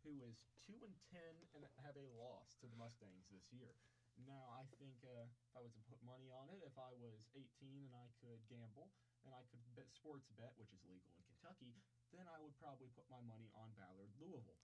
[0.06, 3.74] who is two and ten and have a loss to the Mustangs this year.
[4.20, 7.24] Now, I think uh, if I was to put money on it, if I was
[7.32, 7.48] 18
[7.88, 8.92] and I could gamble
[9.24, 11.72] and I could bet sports bet, which is legal in Kentucky,
[12.12, 14.60] then I would probably put my money on Ballard Louisville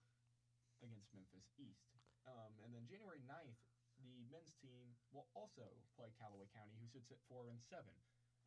[0.85, 1.89] against Memphis East.
[2.29, 3.59] Um, and then January 9th,
[3.99, 5.65] the men's team will also
[5.97, 7.95] play Callaway County, who sits at four and seven.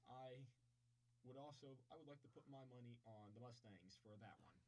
[0.09, 0.47] I
[1.27, 4.59] would also I would like to put my money on the Mustangs for that one.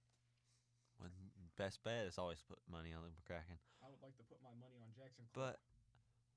[1.01, 1.11] When
[1.59, 3.59] best bet is always put money on the McCracken.
[3.83, 5.27] I would like to put my money on Jackson.
[5.31, 5.55] Clark.
[5.55, 5.74] But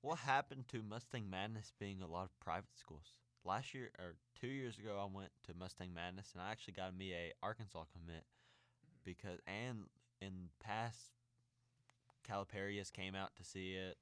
[0.02, 3.14] what happened to Mustang Madness being a lot of private schools?
[3.44, 6.96] Last year or two years ago, I went to Mustang Madness and I actually got
[6.96, 8.26] me a Arkansas commit
[9.06, 9.86] because and
[10.22, 11.14] in past
[12.28, 13.98] Calipari's came out to see it.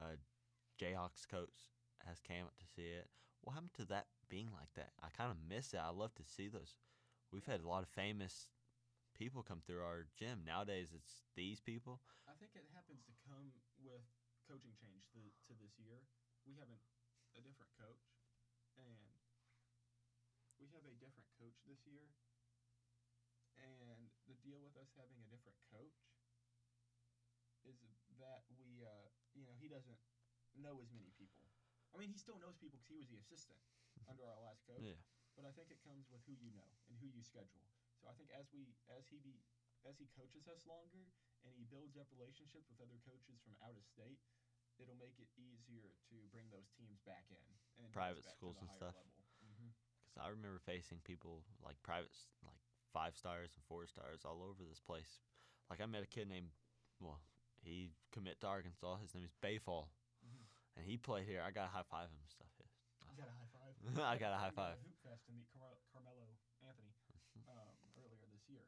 [0.00, 0.16] Uh,
[0.80, 1.72] Jayhawks coach
[2.06, 3.08] has came out to see it.
[3.42, 4.92] What happened to that being like that?
[5.02, 5.80] I kind of miss it.
[5.82, 6.76] I love to see those.
[7.32, 8.48] We've had a lot of famous
[9.16, 10.44] people come through our gym.
[10.44, 12.00] Nowadays, it's these people.
[12.28, 13.52] I think it happens to come
[14.52, 16.04] coaching change to, to this year.
[16.44, 16.76] We have an,
[17.32, 18.04] a different coach,
[18.76, 19.16] and
[20.60, 22.04] we have a different coach this year.
[23.56, 26.04] And the deal with us having a different coach
[27.64, 27.80] is
[28.20, 30.00] that we, uh, you know, he doesn't
[30.52, 31.48] know as many people.
[31.94, 33.56] I mean, he still knows people because he was the assistant
[34.04, 34.84] under our last coach.
[34.84, 35.00] Yeah.
[35.32, 37.64] But I think it comes with who you know and who you schedule.
[37.96, 39.40] So I think as we as he be
[39.88, 41.08] as he coaches us longer
[41.44, 44.18] and he builds up relationships with other coaches from out of state,
[44.78, 47.42] it'll make it easier to bring those teams back in
[47.82, 48.94] and Private schools and stuff.
[48.94, 49.14] Level.
[49.58, 49.70] hmm
[50.06, 52.12] Because I remember facing people like private,
[52.46, 52.60] like
[52.92, 55.20] five stars and four stars all over this place.
[55.70, 56.52] Like I met a kid named,
[57.00, 57.20] well,
[57.64, 58.98] he commit to Arkansas.
[59.02, 59.88] His name is Baye Fall,
[60.24, 60.44] Mhm.
[60.76, 61.42] and he played here.
[61.42, 62.50] I got to high five him and stuff.
[63.10, 63.74] You got a high five.
[64.12, 64.76] I got a high five.
[64.78, 66.28] at Hoop Fest to meet Car- Carmelo
[66.62, 66.92] Anthony
[67.48, 68.66] um, earlier this year.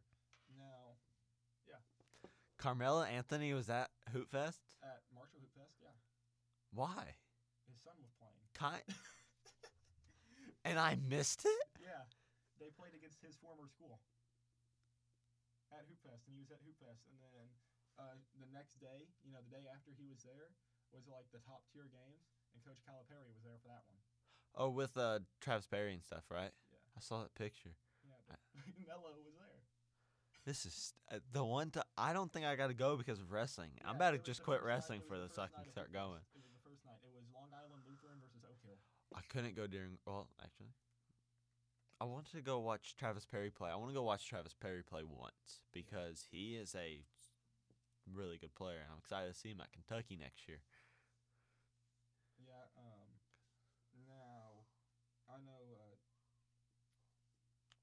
[0.48, 0.96] Now
[2.64, 4.64] Carmelo Anthony was at Hoop Fest.
[4.80, 5.92] at Marshall Hoop Fest, yeah,
[6.72, 7.12] Why?
[7.68, 8.40] his son was playing.
[8.56, 8.80] Kind.
[10.64, 11.68] and I missed it.
[11.76, 12.08] Yeah,
[12.56, 14.00] they played against his former school
[15.76, 17.04] at Hoop Fest, and he was at Hoop Fest.
[17.12, 17.52] And then
[18.00, 20.56] uh, the next day, you know, the day after he was there,
[20.88, 24.00] was like the top tier games, and Coach Calipari was there for that one.
[24.56, 26.56] Oh, with uh, Travis Perry and stuff, right?
[26.72, 26.80] Yeah.
[26.96, 27.76] I saw that picture.
[28.08, 28.40] Yeah, but
[28.88, 29.43] Melo was there.
[30.44, 31.70] This is uh, the one.
[31.72, 33.70] To, I don't think I got to go because of wrestling.
[33.84, 36.20] I'm about to just quit first night- wrestling for this so I can start going.
[36.36, 37.00] It was the first night.
[37.00, 38.76] It was Long Island Lutheran versus Oak Hill.
[39.16, 39.96] I couldn't go during.
[40.04, 40.76] Well, actually,
[42.00, 43.70] I wanted to go watch Travis Perry play.
[43.70, 47.00] I want to go watch Travis Perry play once because he is a
[48.12, 48.84] really good player.
[48.84, 50.60] and I'm excited to see him at Kentucky next year.
[52.36, 52.68] Yeah.
[52.76, 53.08] Um.
[54.04, 54.68] Now,
[55.30, 55.96] I know uh,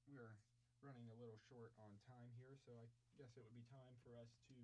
[0.06, 0.38] we're
[0.84, 2.86] running a little short on time here, so I
[3.18, 4.56] guess it would be time for us to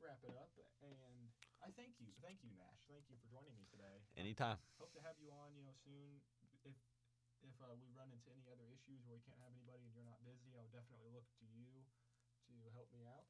[0.00, 0.52] wrap it up.
[0.84, 1.32] And
[1.64, 2.84] I thank you, thank you, Nash.
[2.86, 4.04] Thank you for joining me today.
[4.14, 4.60] Anytime.
[4.76, 6.20] Hope to have you on, you know, soon.
[6.62, 6.76] If
[7.44, 10.08] if uh, we run into any other issues where we can't have anybody and you're
[10.08, 11.84] not busy, I'll definitely look to you
[12.48, 13.28] to help me out.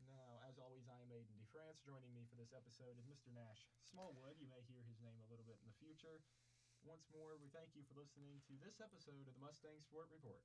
[0.00, 1.84] Now, as always, I am Aidan DeFrance.
[1.84, 3.28] Joining me for this episode is Mr.
[3.36, 4.40] Nash Smallwood.
[4.40, 6.24] You may hear his name a little bit in the future.
[6.80, 10.40] Once more, we thank you for listening to this episode of the Mustang Sport Report.